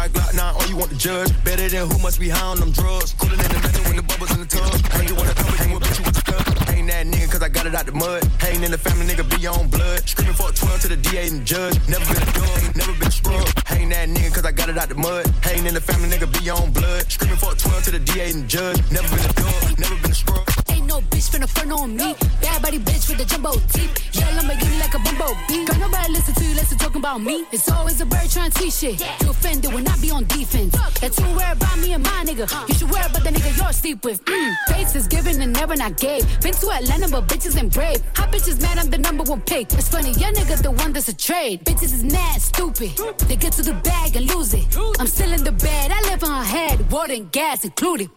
4 0.09 0.21
5 0.21 0.31
Glock 0.31 0.35
9, 0.35 0.55
all 0.55 0.67
you 0.67 0.77
want 0.77 0.91
to 0.91 0.97
judge. 0.97 1.31
Better 1.43 1.67
than 1.69 1.89
who 1.89 1.97
must 1.99 2.19
be 2.19 2.29
high 2.29 2.45
on 2.45 2.59
them 2.59 2.71
drugs. 2.71 3.13
Cooler 3.13 3.35
than 3.35 3.49
the 3.49 3.59
method 3.59 3.83
when 3.87 3.95
the 3.95 4.03
bubbles 4.03 4.31
in 4.31 4.39
the 4.39 4.45
tub. 4.45 4.63
I 4.93 5.01
ain't 5.01 5.11
wanna 5.11 5.33
come 5.33 5.51
with 5.51 5.67
you, 5.67 5.79
bitch, 5.79 5.99
you 5.99 6.05
with 6.05 6.13
the 6.13 6.21
stuff. 6.21 6.69
Ain't 6.69 6.87
that 6.87 7.05
nigga 7.07 7.31
cause 7.31 7.41
I 7.41 7.49
got 7.49 7.65
it 7.65 7.75
out 7.75 7.85
the 7.85 7.91
mud. 7.91 8.23
Hating 8.39 8.63
in 8.63 8.71
the 8.71 8.77
family, 8.77 9.05
nigga 9.05 9.25
be 9.27 9.47
on 9.47 9.67
blood. 9.69 10.07
Screaming 10.07 10.35
for 10.35 10.49
a 10.49 10.53
12 10.53 10.81
to 10.81 10.87
the 10.89 10.97
DA 10.97 11.27
and 11.27 11.45
judge. 11.45 11.75
Never 11.87 12.05
been 12.05 12.23
a 12.23 12.31
dog, 12.33 12.75
never 12.75 12.93
been 12.93 13.07
a 13.07 13.11
scrub. 13.11 13.47
I 13.69 13.77
ain't 13.77 13.91
that 13.91 14.09
nigga 14.09 14.33
cause 14.33 14.45
I 14.45 14.51
got 14.51 14.69
it 14.69 14.77
out 14.77 14.89
the 14.89 14.95
mud. 14.95 15.25
Hating 15.43 15.65
in 15.65 15.73
the 15.73 15.81
family, 15.81 16.09
nigga 16.09 16.27
be 16.31 16.49
on 16.49 16.71
blood. 16.71 17.11
Screaming 17.11 17.37
for 17.37 17.51
a 17.51 17.55
12 17.55 17.83
to 17.85 17.91
the 17.91 17.99
DA 17.99 18.31
and 18.31 18.47
judge. 18.47 18.79
Never 18.91 19.09
been 19.15 19.25
a 19.25 19.33
dog, 19.33 19.79
never 19.79 19.95
been 20.01 20.11
a 20.11 20.66
scrub. 20.97 21.09
Bitch 21.09 21.29
finna 21.29 21.47
front 21.47 21.71
on 21.71 21.95
me. 21.95 22.15
Bad 22.41 22.61
body 22.61 22.79
bitch 22.79 23.09
with 23.09 23.17
the 23.17 23.25
jumbo 23.25 23.51
teeth. 23.51 24.15
Yeah, 24.15 24.27
Lamborghini 24.37 24.79
like 24.79 24.93
a 24.93 24.99
bumblebee. 24.99 25.65
Girl, 25.65 25.79
nobody 25.79 26.13
listen 26.13 26.33
to 26.35 26.43
you, 26.43 26.55
listen 26.55 26.77
talking 26.77 27.01
about 27.01 27.21
me. 27.21 27.45
It's 27.51 27.69
always 27.71 27.99
a 28.01 28.05
bird 28.05 28.29
trying 28.29 28.51
to 28.51 28.71
shit. 28.71 28.99
You 29.21 29.29
offended 29.29 29.73
when 29.73 29.87
I 29.87 29.97
be 29.97 30.11
on 30.11 30.25
defense. 30.25 30.73
That 31.01 31.17
you 31.17 31.25
worry 31.35 31.51
about 31.51 31.77
me 31.79 31.93
and 31.93 32.03
my 32.03 32.23
nigga. 32.25 32.47
You 32.69 32.75
should 32.75 32.89
worry 32.89 33.05
about 33.05 33.23
the 33.23 33.29
nigga 33.29 33.57
you're 33.57 33.73
sleep 33.73 34.03
with. 34.03 34.23
Mm. 34.25 34.55
Fates 34.69 34.95
is 34.95 35.07
given 35.07 35.41
and 35.41 35.53
never 35.53 35.75
not 35.75 35.97
gave. 35.97 36.23
Been 36.41 36.53
to 36.53 36.71
Atlanta, 36.71 37.07
but 37.09 37.27
bitches 37.27 37.57
ain't 37.57 37.73
brave. 37.73 38.01
Hot 38.15 38.31
bitches 38.31 38.61
mad, 38.61 38.77
I'm 38.77 38.89
the 38.89 38.97
number 38.97 39.23
one 39.23 39.41
pick. 39.41 39.73
It's 39.73 39.89
funny, 39.89 40.11
your 40.11 40.31
nigga 40.33 40.61
the 40.61 40.71
one 40.71 40.93
that's 40.93 41.09
a 41.09 41.15
trade. 41.15 41.63
Bitches 41.65 41.93
is 41.93 42.03
mad, 42.03 42.41
stupid. 42.41 42.91
They 43.27 43.35
get 43.35 43.53
to 43.53 43.63
the 43.63 43.73
bag 43.73 44.15
and 44.15 44.25
lose 44.33 44.53
it. 44.53 44.65
I'm 44.99 45.07
still 45.07 45.31
in 45.33 45.43
the 45.43 45.51
bed, 45.51 45.91
I 45.91 46.01
live 46.09 46.23
on 46.23 46.29
her 46.29 46.43
head. 46.43 46.91
Water 46.91 47.13
and 47.13 47.31
gas 47.31 47.63
included. 47.63 48.09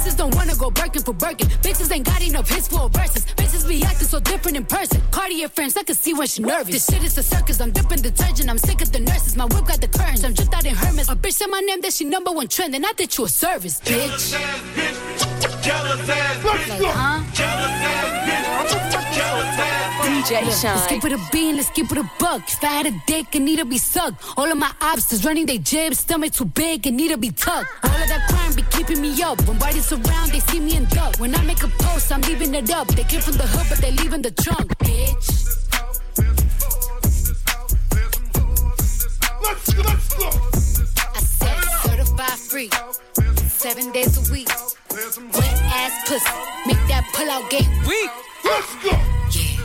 Bitches 0.00 0.16
don't 0.16 0.34
wanna 0.34 0.56
go 0.56 0.70
Birkin 0.70 1.02
for 1.02 1.12
Birkin. 1.12 1.46
Bitches 1.60 1.92
ain't 1.92 2.06
got 2.06 2.22
enough 2.22 2.48
hits 2.48 2.68
for 2.68 2.88
verses. 2.88 3.26
Bitches 3.36 3.68
be 3.68 3.84
acting 3.84 4.08
so 4.08 4.18
different 4.18 4.56
in 4.56 4.64
person. 4.64 5.02
Cartier 5.10 5.46
friends, 5.50 5.76
I 5.76 5.82
can 5.82 5.94
see 5.94 6.14
when 6.14 6.26
she 6.26 6.42
nervous. 6.42 6.72
This 6.72 6.86
shit 6.86 7.04
is 7.04 7.18
a 7.18 7.22
circus, 7.22 7.60
I'm 7.60 7.70
dipping 7.70 8.00
detergent. 8.00 8.48
I'm 8.48 8.56
sick 8.56 8.80
of 8.80 8.90
the 8.92 9.00
nurses. 9.00 9.36
My 9.36 9.44
whip 9.44 9.66
got 9.66 9.82
the 9.82 9.88
curtains. 9.88 10.24
I'm 10.24 10.32
just 10.32 10.54
out 10.54 10.64
in 10.64 10.74
Hermes. 10.74 11.10
A 11.10 11.14
bitch 11.14 11.34
said 11.34 11.48
my 11.48 11.60
name, 11.60 11.82
that 11.82 11.92
she 11.92 12.06
number 12.06 12.32
one 12.32 12.48
trend. 12.48 12.74
And 12.74 12.86
I 12.86 12.92
did 12.92 13.18
you 13.18 13.26
a 13.26 13.28
service, 13.28 13.78
bitch. 13.80 14.32
Like, 16.70 16.80
huh? 16.82 18.19
DJ 20.20 20.44
Let's 20.44 20.60
Shynn. 20.60 20.88
keep 20.88 21.04
it 21.04 21.12
a 21.12 21.20
bean, 21.32 21.56
let's 21.56 21.70
keep 21.70 21.90
it 21.90 21.96
a 21.96 22.10
buck. 22.18 22.42
If 22.46 22.62
I 22.62 22.66
had 22.66 22.86
a 22.86 23.02
dick, 23.06 23.34
it 23.34 23.40
need 23.40 23.58
to 23.58 23.64
be 23.64 23.78
sucked. 23.78 24.22
All 24.36 24.50
of 24.50 24.58
my 24.58 24.70
obstacles 24.82 25.24
running 25.24 25.46
they 25.46 25.56
jibs, 25.56 26.00
stomach 26.00 26.32
too 26.32 26.44
big, 26.44 26.86
it 26.86 26.92
need 26.92 27.08
to 27.08 27.16
be 27.16 27.30
tucked. 27.30 27.70
All 27.82 27.90
of 27.90 28.08
that 28.08 28.28
crime 28.28 28.54
be 28.54 28.62
keeping 28.70 29.00
me 29.00 29.22
up. 29.22 29.40
When 29.48 29.58
bodies 29.58 29.90
around, 29.92 30.30
they 30.30 30.40
see 30.40 30.60
me 30.60 30.76
in 30.76 30.84
duck. 30.86 31.16
When 31.16 31.34
I 31.34 31.42
make 31.44 31.62
a 31.62 31.68
post, 31.68 32.12
I'm 32.12 32.20
leaving 32.22 32.54
it 32.54 32.70
up. 32.70 32.88
They 32.88 33.04
came 33.04 33.22
from 33.22 33.36
the 33.36 33.46
hood, 33.46 33.66
but 33.70 33.78
they 33.78 33.92
leaving 33.92 34.20
the 34.20 34.30
trunk, 34.32 34.76
bitch. 34.78 35.56
Let's, 39.42 39.76
let's 39.76 40.14
go. 40.14 40.28
I 41.16 41.20
said 41.20 41.64
certified 41.88 42.38
free, 42.38 42.70
seven 43.48 43.90
days 43.92 44.18
a 44.18 44.32
week. 44.32 44.48
Wet 45.32 45.62
ass 45.80 46.08
pussy, 46.08 46.30
make 46.66 46.82
that 46.88 47.08
pull 47.14 47.30
out 47.30 47.48
game 47.48 47.70
weak. 47.88 48.10
Let's 48.44 48.74
go. 48.84 48.90
Yeah, 49.30 49.59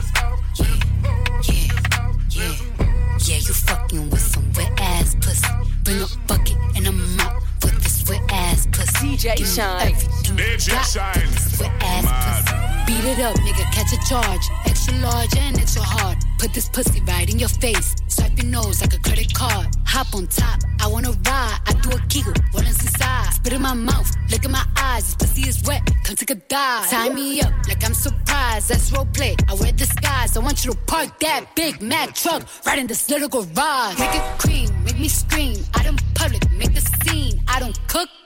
yeah. 3.28 3.36
Yeah, 3.36 3.42
you 3.42 3.54
fucking 3.54 4.10
with 4.10 4.20
some 4.20 4.52
wet 4.52 4.72
ass 4.78 5.14
pussy. 5.20 5.48
Bring 5.84 6.00
a 6.00 6.06
bucket 6.26 6.56
and 6.76 6.86
a 6.86 6.92
mop 6.92 7.42
for 7.60 7.68
this 7.68 8.08
wet 8.08 8.20
ass 8.30 8.66
pussy. 8.70 9.16
DJ 9.16 9.36
Give 9.36 9.46
me 9.46 9.54
Shynn. 9.54 9.80
everything 9.80 10.36
you 10.36 10.44
DJ 10.44 10.68
Shynn. 10.92 11.28
for 11.32 11.64
wet 11.64 11.82
ass 11.82 12.06
pussy. 12.06 12.56
Beat 12.86 13.04
it 13.04 13.18
up, 13.20 13.34
nigga, 13.36 13.64
catch 13.72 13.92
a 13.92 14.08
charge. 14.08 14.42
Extra 14.66 14.94
large 14.98 15.36
and 15.36 15.58
extra 15.58 15.82
hard. 15.82 16.18
Put 16.38 16.54
this 16.54 16.68
pussy 16.68 17.00
right 17.00 17.28
in 17.28 17.38
your 17.38 17.48
face. 17.48 17.96
Swipe 18.26 18.42
your 18.42 18.50
nose 18.50 18.80
like 18.80 18.94
a 18.94 18.98
credit 18.98 19.32
card. 19.34 19.68
Hop 19.84 20.12
on 20.14 20.26
top, 20.26 20.58
I 20.80 20.88
wanna 20.88 21.10
ride. 21.10 21.58
I 21.66 21.72
do 21.82 21.90
a 21.90 22.00
giggle, 22.08 22.32
what 22.52 22.64
is 22.66 22.80
inside? 22.82 23.32
Spit 23.34 23.52
in 23.52 23.62
my 23.62 23.74
mouth, 23.74 24.10
look 24.30 24.44
in 24.44 24.50
my 24.50 24.64
eyes. 24.76 25.04
This 25.04 25.14
pussy 25.14 25.48
is 25.48 25.62
wet, 25.62 25.82
come 26.02 26.16
take 26.16 26.30
a 26.30 26.34
dive. 26.34 26.90
Tie 26.90 27.08
me 27.10 27.40
up 27.40 27.52
like 27.68 27.84
I'm 27.84 27.94
surprised. 27.94 28.68
That's 28.68 28.90
role 28.92 29.06
play. 29.12 29.36
I 29.48 29.54
wear 29.54 29.70
disguise. 29.72 30.36
I 30.36 30.40
want 30.40 30.64
you 30.64 30.72
to 30.72 30.78
park 30.86 31.20
that 31.20 31.54
Big 31.54 31.80
Mack 31.80 32.14
truck 32.14 32.42
right 32.66 32.78
in 32.78 32.86
this 32.88 33.08
little 33.08 33.28
garage. 33.28 33.98
Make 33.98 34.14
it 34.14 34.38
cream, 34.38 34.84
make 34.84 34.98
me 34.98 35.08
scream. 35.08 35.64
Out 35.74 35.86
in 35.86 35.96
public, 36.14 36.50
make 36.50 36.74
the 36.74 36.80
scene. 36.80 37.40
I 37.46 37.60
don't 37.60 37.78
cook. 37.86 38.08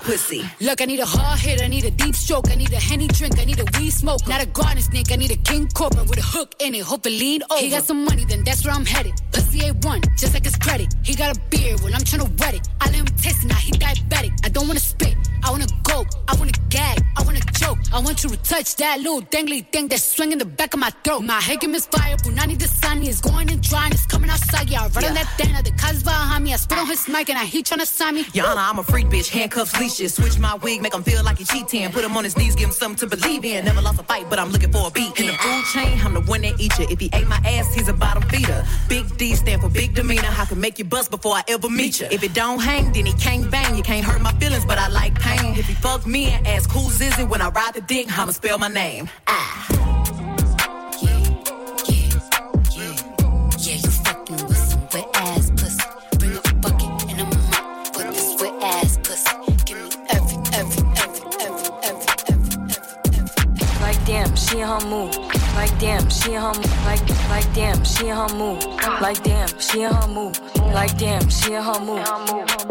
pussy. 0.00 0.44
Look, 0.60 0.80
I 0.80 0.84
need 0.84 1.00
a 1.00 1.06
hard 1.06 1.38
hit, 1.38 1.62
I 1.62 1.66
need 1.66 1.84
a 1.84 1.90
deep 1.90 2.14
stroke, 2.14 2.50
I 2.50 2.54
need 2.54 2.72
a 2.72 2.80
henny 2.80 3.08
drink, 3.08 3.38
I 3.38 3.44
need 3.44 3.60
a 3.60 3.64
weed 3.78 3.90
smoke. 3.90 4.26
Not 4.26 4.42
a 4.42 4.46
garden 4.46 4.82
snake, 4.82 5.12
I 5.12 5.16
need 5.16 5.30
a 5.30 5.36
king 5.36 5.68
cobra 5.68 6.02
with 6.04 6.18
a 6.18 6.22
hook 6.22 6.54
in 6.60 6.74
it, 6.74 6.82
hope 6.82 7.06
it 7.06 7.10
lean 7.10 7.42
over. 7.50 7.60
He 7.60 7.70
got 7.70 7.84
some 7.84 8.04
money, 8.04 8.24
then 8.24 8.44
that's 8.44 8.64
where 8.64 8.74
I'm 8.74 8.86
headed. 8.86 9.14
Pussy 9.32 9.60
A1, 9.60 10.16
just 10.16 10.34
like 10.34 10.44
his 10.44 10.56
credit. 10.56 10.94
He 11.04 11.14
got 11.14 11.36
a 11.36 11.40
beard 11.50 11.80
when 11.82 11.94
I'm 11.94 12.04
trying 12.04 12.24
to 12.26 12.32
wet 12.38 12.54
it. 12.54 12.68
I 12.80 12.86
let 12.86 12.96
him 12.96 13.06
taste 13.06 13.44
it, 13.44 13.48
now 13.48 13.56
he 13.56 13.72
diabetic. 13.72 14.32
I 14.44 14.48
don't 14.48 14.66
wanna 14.66 14.80
spit, 14.80 15.16
I 15.44 15.50
wanna 15.50 15.66
go, 15.82 16.04
I 17.92 17.98
wanna 17.98 18.14
gag, 18.14 18.20
I 18.20 18.20
wanna 18.20 18.20
choke. 18.20 18.20
I 18.20 18.20
want 18.20 18.24
you 18.24 18.30
to 18.30 18.36
touch 18.36 18.76
that 18.76 18.98
little 19.00 19.22
dangly 19.22 19.66
thing 19.72 19.88
that's 19.88 20.04
swinging 20.04 20.38
the 20.38 20.44
back 20.44 20.74
of 20.74 20.80
my 20.80 20.90
throat. 21.04 21.20
My 21.22 21.40
head 21.40 21.60
can 21.60 21.72
misfire, 21.72 22.16
Punani 22.16 22.58
the 22.58 22.68
sun 22.68 23.02
is 23.02 23.20
going 23.20 23.50
and 23.50 23.62
drying, 23.62 23.92
it's 23.92 24.06
coming 24.06 24.30
outside. 24.30 24.70
Yeah, 24.70 24.84
I 24.84 24.88
run 24.88 25.02
Yeah. 25.02 25.08
on 25.10 25.14
that 25.14 25.28
thing, 25.36 25.52
the 25.64 25.70
cuz 25.72 26.02
behind 26.02 26.44
me. 26.44 26.52
I 26.52 26.56
spit 26.56 26.78
on 26.78 26.86
his 26.86 27.08
mic 27.08 27.28
and 27.30 27.38
I 27.38 27.44
he 27.44 27.62
tryna 27.62 27.86
sign 27.86 28.14
me. 28.14 28.26
Honor, 28.40 28.60
I'm 28.60 28.78
a 28.78 28.82
freak 28.82 29.08
bitch, 29.08 29.28
handcuffs, 29.28 29.78
leashes. 29.78 30.14
Switch 30.14 30.38
my 30.38 30.54
wig, 30.56 30.82
make 30.82 30.94
him 30.94 31.02
feel 31.02 31.22
like 31.24 31.38
he 31.38 31.44
cheating. 31.44 31.90
Put 31.92 32.04
him 32.04 32.16
on 32.16 32.24
his 32.24 32.36
knees, 32.36 32.54
give 32.54 32.68
him 32.68 32.74
something 32.74 33.08
to 33.08 33.16
believe 33.16 33.44
in. 33.44 33.64
Never 33.64 33.80
lost 33.82 34.00
a 34.00 34.04
fight, 34.04 34.26
but 34.30 34.38
I'm 34.38 34.50
looking 34.50 34.72
for 34.72 34.88
a 34.88 34.90
beat. 34.90 35.18
In 35.20 35.26
the 35.26 35.32
food 35.34 35.64
chain, 35.72 36.00
I'm 36.04 36.14
the 36.14 36.20
one 36.22 36.42
that 36.42 36.58
eat 36.60 36.78
you. 36.78 36.86
If 36.90 37.00
he 37.00 37.10
ate 37.12 37.26
my 37.28 37.40
ass, 37.44 37.74
he's 37.74 37.88
a 37.88 37.92
bottom 37.92 38.22
feeder. 38.28 38.64
Big 38.88 39.16
D 39.18 39.34
stand 39.34 39.62
for 39.62 39.68
big 39.68 39.94
demeanor. 39.94 40.28
I 40.38 40.44
can 40.46 40.60
make 40.60 40.78
you 40.78 40.84
bust 40.84 41.10
before 41.10 41.34
I 41.34 41.42
ever 41.48 41.68
meet 41.68 42.00
you. 42.00 42.08
If 42.10 42.22
it 42.22 42.34
don't 42.34 42.60
hang, 42.60 42.92
then 42.92 43.06
he 43.06 43.12
can't 43.14 43.50
bang. 43.50 43.76
You 43.76 43.82
can't 43.82 44.04
hurt 44.04 44.20
my 44.22 44.32
feelings, 44.34 44.64
but 44.64 44.78
I 44.78 44.88
like 44.88 45.14
pain. 45.20 45.54
If 45.56 45.66
he 45.66 45.74
fuck 45.74 46.06
me 46.06 46.26
and 46.30 46.46
ask 46.46 46.70
who's 46.70 47.00
is 47.00 47.18
it 47.18 47.28
when 47.28 47.40
I 47.42 47.48
ride 47.50 47.76
dick, 47.80 48.18
I'ma 48.18 48.32
spell 48.32 48.58
my 48.58 48.68
name. 48.68 49.08
Ah. 49.26 49.66
Yeah, 53.58 53.76
you 53.76 53.90
fucking 53.90 54.46
with 54.46 54.56
some 54.56 54.80
wet 54.92 55.08
ass 55.14 55.50
pussy. 55.50 55.84
Bring 56.18 56.36
a 56.36 56.54
bucket 56.60 56.90
and 57.10 57.20
a 57.20 57.24
with 57.96 58.14
this 58.14 58.40
wet 58.40 58.62
ass 58.62 58.98
pussy. 59.02 59.30
Give 59.64 59.78
me 59.78 59.90
every, 60.10 60.36
every, 60.52 60.82
every, 60.98 61.22
every, 61.40 61.70
every, 61.88 62.12
every. 62.28 63.80
Like 63.80 64.04
damn, 64.06 64.34
she 64.36 64.60
her 64.60 64.80
mood. 64.86 65.16
Like 65.54 65.78
damn. 65.78 66.00
Like 66.84 67.08
like 67.28 67.54
damn, 67.54 67.84
she 67.84 68.08
her 68.08 68.28
mood. 68.34 68.64
Like 69.00 69.22
damn, 69.22 69.48
she 69.58 69.82
her 69.82 70.06
mood. 70.08 70.38
Like 70.72 70.96
damn, 70.98 71.28
she 71.28 71.52
her 71.52 71.80
mood. 71.80 72.69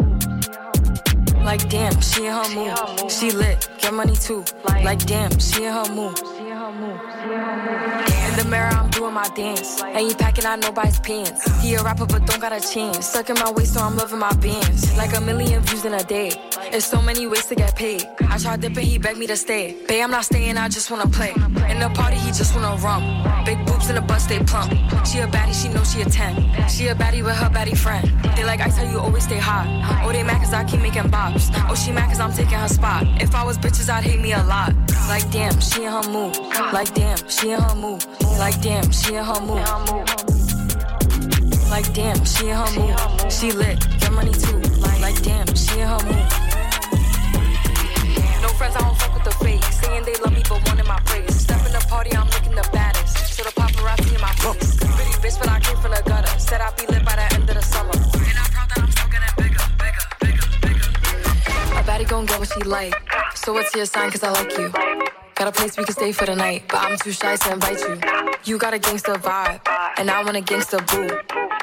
Like 1.50 1.68
damn, 1.68 2.00
she 2.00 2.26
in 2.26 2.32
her 2.32 2.48
mood. 2.54 3.10
She 3.10 3.32
lit, 3.32 3.68
get 3.78 3.92
money 3.92 4.14
too. 4.14 4.44
Like 4.84 5.04
damn, 5.04 5.36
she 5.40 5.64
in 5.64 5.72
her 5.72 5.92
mood. 5.92 6.16
In 6.16 8.36
the 8.36 8.46
mirror, 8.48 8.68
I'm 8.68 8.88
doing 8.90 9.12
my 9.12 9.26
dance. 9.34 9.82
You 9.82 10.14
packing 10.14 10.44
out 10.44 10.60
nobody's 10.60 11.00
pants. 11.00 11.60
He 11.60 11.74
a 11.74 11.82
rapper, 11.82 12.06
but 12.06 12.24
don't 12.24 12.40
got 12.40 12.52
a 12.52 12.60
chance. 12.60 13.04
Stuck 13.04 13.30
in 13.30 13.34
my 13.34 13.50
waist, 13.50 13.74
so 13.74 13.80
I'm 13.80 13.96
loving 13.96 14.20
my 14.20 14.32
bands. 14.34 14.96
Like 14.96 15.16
a 15.16 15.20
million 15.20 15.60
views 15.62 15.84
in 15.84 15.92
a 15.92 16.04
day. 16.04 16.30
There's 16.70 16.84
so 16.84 17.02
many 17.02 17.26
ways 17.26 17.46
to 17.46 17.56
get 17.56 17.74
paid. 17.74 18.08
I 18.28 18.38
tried 18.38 18.60
dipping, 18.60 18.86
he 18.86 18.98
begged 18.98 19.18
me 19.18 19.26
to 19.26 19.36
stay. 19.36 19.76
Babe, 19.88 20.04
I'm 20.04 20.10
not 20.10 20.24
staying, 20.24 20.56
I 20.56 20.68
just 20.68 20.88
wanna 20.90 21.08
play. 21.08 21.32
In 21.68 21.80
the 21.80 21.90
party, 21.94 22.16
he 22.16 22.28
just 22.28 22.54
wanna 22.54 22.76
rum. 22.80 23.02
Big 23.44 23.58
boobs 23.66 23.88
in 23.88 23.96
the 23.96 24.00
bus, 24.00 24.26
they 24.26 24.38
plump. 24.38 24.70
She 25.04 25.18
a 25.18 25.26
baddie, 25.26 25.52
she 25.52 25.68
know 25.68 25.82
she 25.82 26.02
a 26.02 26.04
10. 26.04 26.68
She 26.68 26.86
a 26.86 26.94
baddie 26.94 27.24
with 27.24 27.34
her 27.34 27.50
baddie 27.50 27.76
friend. 27.76 28.08
They 28.36 28.44
like, 28.44 28.60
I 28.60 28.68
tell 28.68 28.88
you, 28.88 29.00
always 29.00 29.24
stay 29.24 29.38
hot. 29.38 29.66
Oh, 30.04 30.12
they 30.12 30.22
mad 30.22 30.40
cause 30.42 30.52
I 30.52 30.62
keep 30.64 30.80
making 30.80 31.10
bops. 31.10 31.50
Oh, 31.68 31.74
she 31.74 31.90
mad 31.90 32.08
cause 32.08 32.20
I'm 32.20 32.32
taking 32.32 32.58
her 32.58 32.68
spot. 32.68 33.04
If 33.20 33.34
I 33.34 33.44
was 33.44 33.58
bitches, 33.58 33.90
I'd 33.90 34.04
hate 34.04 34.20
me 34.20 34.32
a 34.32 34.44
lot. 34.44 34.72
Like, 35.08 35.28
damn, 35.32 35.58
she 35.60 35.84
in 35.84 35.90
her 35.90 36.08
mood. 36.08 36.36
Like, 36.72 36.94
damn, 36.94 37.18
she 37.28 37.50
in 37.50 37.60
her 37.60 37.74
mood. 37.74 38.04
Like, 38.38 38.60
damn, 38.62 38.90
she 38.92 39.14
in 39.14 39.24
her 39.24 39.40
mood. 39.40 39.66
Like, 41.68 41.92
damn, 41.92 42.24
she 42.24 42.48
in 42.48 42.56
her 42.56 42.70
mood. 42.78 43.32
She 43.32 43.50
lit, 43.52 43.78
get 43.98 44.12
money 44.12 44.32
too. 44.32 44.60
Like 45.00 45.22
damn, 45.22 45.54
she 45.54 45.80
in 45.80 45.88
her 45.88 45.98
mood. 46.04 46.49
Friends, 48.60 48.76
I 48.76 48.80
don't 48.80 48.98
fuck 48.98 49.14
with 49.14 49.24
the 49.24 49.30
fake. 49.42 49.64
Saying 49.72 50.04
they 50.04 50.12
love 50.16 50.34
me, 50.34 50.42
but 50.46 50.78
in 50.78 50.86
my 50.86 51.00
place. 51.06 51.34
Step 51.34 51.64
in 51.64 51.72
the 51.72 51.78
party, 51.88 52.14
I'm 52.14 52.28
looking 52.28 52.54
the 52.54 52.68
baddest. 52.74 53.34
So 53.34 53.42
the 53.42 53.48
paparazzi 53.52 54.14
in 54.14 54.20
my 54.20 54.34
face. 54.34 54.76
Pretty 54.76 55.16
bitch, 55.22 55.38
but 55.38 55.48
I 55.48 55.60
came 55.60 55.78
from 55.78 55.92
the 55.92 56.02
gutter. 56.04 56.38
Said 56.38 56.60
I'd 56.60 56.76
be 56.76 56.84
lit 56.92 57.02
by 57.02 57.16
the 57.16 57.34
end 57.34 57.48
of 57.48 57.56
the 57.56 57.62
summer. 57.62 57.94
And 57.94 58.36
I'm 58.36 58.50
proud 58.52 58.68
that 58.68 58.82
I'm 58.82 58.90
still 58.90 59.08
getting 59.08 59.34
bigger, 59.40 59.64
bigger, 59.80 60.04
bigger, 60.20 60.46
bigger. 60.60 61.80
A 61.80 61.82
baddie 61.88 62.06
gon' 62.06 62.26
get 62.26 62.38
what 62.38 62.52
she 62.52 62.60
like. 62.64 62.92
So 63.34 63.54
what's 63.54 63.74
your 63.74 63.86
sign? 63.86 64.10
Cause 64.10 64.22
I 64.22 64.30
like 64.30 64.52
you. 64.58 64.68
Got 65.36 65.48
a 65.48 65.52
place 65.52 65.78
we 65.78 65.84
can 65.84 65.94
stay 65.94 66.12
for 66.12 66.26
the 66.26 66.36
night, 66.36 66.64
but 66.68 66.82
I'm 66.84 66.98
too 66.98 67.12
shy 67.12 67.36
to 67.36 67.52
invite 67.54 67.80
you. 67.80 67.98
You 68.44 68.58
got 68.58 68.74
a 68.74 68.78
gangster 68.78 69.14
vibe, 69.14 69.60
and 69.96 70.10
I 70.10 70.22
want 70.22 70.36
a 70.36 70.42
gangster 70.42 70.82
boo. 70.82 71.08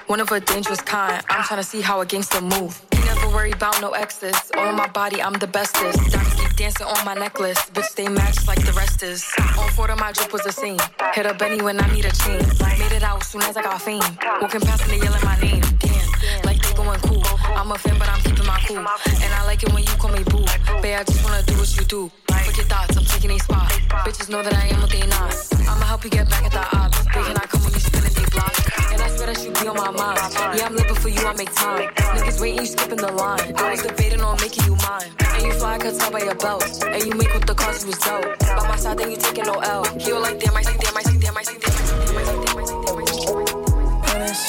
One 0.08 0.20
of 0.20 0.32
a 0.32 0.40
dangerous 0.40 0.82
kind. 0.82 1.24
I'm 1.30 1.44
tryna 1.44 1.64
see 1.64 1.82
how 1.82 2.02
a 2.02 2.08
gangster 2.08 2.42
move. 2.42 2.87
Never 3.08 3.30
worry 3.30 3.52
about 3.52 3.82
no 3.82 3.92
exes. 3.92 4.36
On 4.58 4.76
my 4.76 4.88
body, 4.88 5.22
I'm 5.22 5.34
the 5.34 5.48
bestest. 5.48 5.98
Diamonds 6.12 6.36
keep 6.36 6.54
dancing 6.56 6.86
on 6.86 7.06
my 7.06 7.14
necklace. 7.14 7.60
Bitch, 7.74 7.86
stay 7.86 8.08
matched 8.10 8.48
like 8.48 8.64
the 8.66 8.74
rest 8.74 9.02
is. 9.02 9.26
On 9.58 9.90
of 9.90 10.00
my 10.00 10.12
drip 10.12 10.34
was 10.34 10.44
the 10.44 10.52
same. 10.52 10.80
Hit 11.14 11.26
up 11.26 11.38
Benny 11.40 11.62
when 11.62 11.80
I 11.80 11.88
need 11.94 12.06
a 12.06 12.12
chain. 12.12 12.44
Made 12.80 12.92
it 12.92 13.04
out 13.04 13.22
as 13.22 13.28
soon 13.28 13.44
as 13.44 13.56
I 13.56 13.64
got 13.64 13.82
fame. 13.82 14.10
Walking 14.42 14.62
past 14.62 14.84
and 14.84 14.92
they 14.92 15.00
yelling 15.06 15.24
my 15.24 15.40
name. 15.40 15.62
Damn, 15.80 16.42
like 16.44 16.62
they 16.62 16.74
going 16.74 17.00
cool. 17.02 17.24
I'm 17.56 17.72
a 17.72 17.78
fan, 17.78 17.98
but 17.98 18.10
I'm 18.10 18.22
keeping 18.22 18.46
my 18.46 18.60
cool. 18.68 18.78
And 18.78 19.34
I 19.34 19.46
like 19.46 19.64
it 19.64 19.72
when 19.74 19.84
you 19.84 19.94
call 20.02 20.12
me 20.12 20.24
boo. 20.24 20.46
Babe, 20.82 21.00
I 21.00 21.04
just 21.04 21.24
wanna 21.24 21.44
do 21.44 21.54
what 21.58 21.76
you 21.78 21.86
do. 21.86 22.27
Fuck 22.48 22.56
your 22.56 22.66
thoughts, 22.68 22.96
I'm 22.96 23.04
taking 23.04 23.32
a 23.32 23.40
spot. 23.40 23.68
Bitches 24.08 24.30
know 24.30 24.42
that 24.42 24.56
I 24.56 24.72
am 24.72 24.80
what 24.80 24.90
they 24.90 25.06
not. 25.06 25.36
I'ma 25.68 25.84
help 25.84 26.06
you 26.06 26.10
get 26.10 26.30
back 26.30 26.46
at 26.46 26.54
the 26.56 26.64
odds. 26.78 26.96
They 27.04 27.20
cannot 27.28 27.50
come 27.50 27.60
when 27.60 27.74
you 27.74 27.80
spinning 27.84 28.16
the 28.16 28.24
block. 28.32 28.56
And 28.88 29.02
I 29.02 29.08
swear 29.12 29.28
that 29.28 29.44
you 29.44 29.52
be 29.52 29.68
on 29.68 29.76
my 29.76 29.92
mind. 29.92 30.16
Yeah, 30.56 30.72
I'm 30.72 30.76
living 30.80 30.96
for 30.96 31.10
you, 31.10 31.20
I 31.28 31.34
make 31.36 31.52
time. 31.54 31.92
Niggas 32.16 32.40
waiting, 32.40 32.60
you 32.62 32.66
skipping 32.66 33.04
the 33.04 33.12
line. 33.12 33.52
I 33.58 33.72
was 33.72 33.84
debating 33.84 34.22
on 34.22 34.40
making 34.40 34.64
you 34.64 34.78
mine. 34.80 35.12
And 35.36 35.44
you 35.44 35.52
fly, 35.60 35.78
cut 35.78 35.92
could 35.92 36.00
tell 36.00 36.10
by 36.10 36.24
your 36.24 36.36
belt. 36.36 36.64
And 36.88 37.04
you 37.04 37.12
make 37.20 37.34
with 37.36 37.46
the 37.46 37.54
cause 37.54 37.84
you 37.84 37.92
was 37.92 38.00
dope. 38.00 38.40
By 38.40 38.64
my 38.64 38.78
side, 38.78 38.98
then 38.98 39.12
you 39.12 39.18
taking 39.18 39.44
no 39.44 39.60
L. 39.60 39.84
He 40.00 40.14
was 40.16 40.24
like, 40.24 40.40
damn, 40.40 40.56
I 40.56 40.64
see, 40.64 40.78
damn, 40.80 40.96
I 40.96 41.04
see, 41.04 41.20
damn, 41.20 41.36
I 41.36 41.44
see, 41.44 41.60
damn, 41.60 41.76
I 41.76 41.84
see, 41.84 42.00
damn, 42.08 42.16
I 42.16 42.24
see, 42.24 42.40
damn, 42.48 42.56
I 42.56 42.64
see, 42.64 42.80
damn, 42.80 42.96
I 42.96 43.04
see, 43.04 43.28
damn. 43.28 43.60
I 44.08 44.16
Honest. 44.16 44.48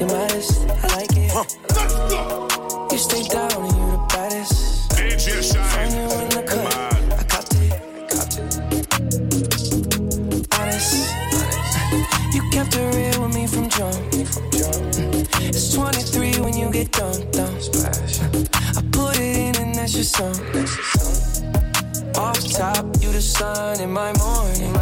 You're 0.00 0.08
modest, 0.08 0.64
I 0.72 0.88
like 0.96 1.12
it. 1.20 1.28
Huh. 1.36 2.88
You 2.88 2.96
stay 2.96 3.28
down 3.28 3.77
Find 5.38 5.92
you 5.92 6.00
in 6.00 6.28
the 6.30 6.42
cut, 6.42 6.74
I 7.14 7.22
copped 7.22 7.54
it, 7.54 7.70
copped 8.10 8.38
it. 8.38 8.86
Honest, 10.58 10.92
you 12.34 12.42
kept 12.50 12.74
it 12.74 12.82
real 12.96 13.22
with 13.22 13.34
me 13.36 13.46
from 13.46 13.68
jump. 13.68 13.94
It's 15.40 15.72
23 15.74 16.40
when 16.40 16.56
you 16.56 16.72
get 16.72 16.90
done, 16.90 17.30
done. 17.30 17.54
I 17.54 18.82
put 18.90 19.16
it 19.20 19.36
in 19.38 19.54
and 19.62 19.76
that's 19.76 19.94
your 19.94 20.02
song. 20.02 20.34
Off 22.16 22.40
top, 22.50 22.84
you 23.00 23.12
the 23.12 23.22
sun 23.22 23.80
in 23.80 23.92
my 23.92 24.12
morning. 24.18 24.77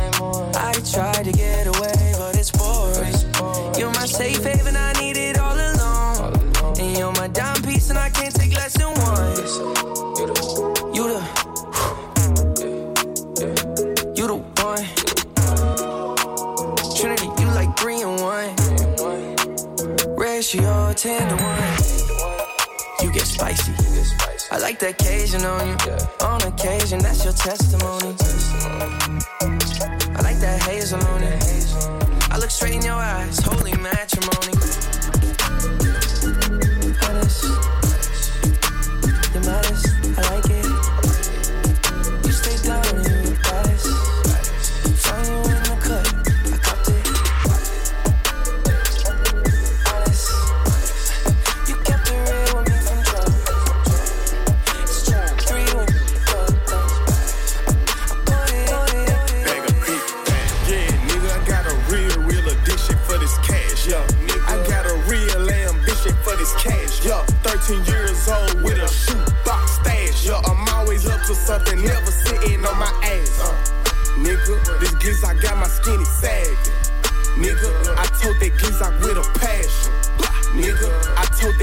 Ten 21.06 21.28
to 21.28 21.36
one. 21.36 21.76
You 23.00 23.12
get 23.12 23.26
spicy. 23.26 23.72
I 24.50 24.58
like 24.58 24.80
the 24.80 24.88
occasion 24.88 25.44
on 25.44 25.64
you. 25.68 25.76
On 26.26 26.42
occasion, 26.42 26.98
that's 26.98 27.22
your 27.24 27.32
testimony. 27.32 28.12
I 30.16 30.20
like 30.28 30.38
that 30.40 30.60
hazel 30.66 31.00
on 31.06 31.22
it. 31.22 31.44
I 32.32 32.38
look 32.38 32.50
straight 32.50 32.74
in 32.74 32.82
your 32.82 32.94
eyes, 32.94 33.38
holy 33.38 33.74
matrimony. 33.74 33.95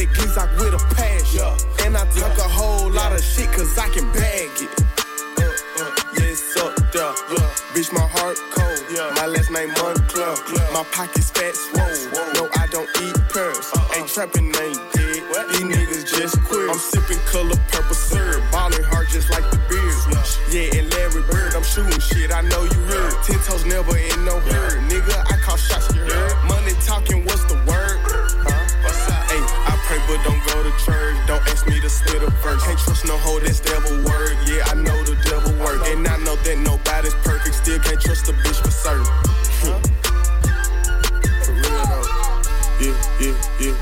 That 0.04 0.16
giz 0.16 0.36
with 0.60 0.74
a 0.74 0.96
passion. 0.96 1.86
And 1.86 1.96
I 1.96 2.04
talk 2.12 2.38
a 2.38 2.50
whole 2.50 2.92
lot 2.92 3.14
of 3.14 3.24
shit 3.24 3.50
cause 3.54 3.78
I 3.78 3.88
can 3.88 4.12
bag 4.12 4.50
it. 4.60 4.82
Uh, 5.40 5.48
uh, 5.80 5.96
yes, 6.20 6.58
up 6.58 6.76
there. 6.92 7.14
Yeah. 7.32 7.56
Bitch, 7.72 7.94
my 7.94 8.02
heart 8.02 8.38
cold. 8.52 9.16
My 9.16 9.28
last 9.28 9.50
name 9.50 9.70
Montclair. 9.80 10.36
My 10.74 10.84
pockets 10.92 11.32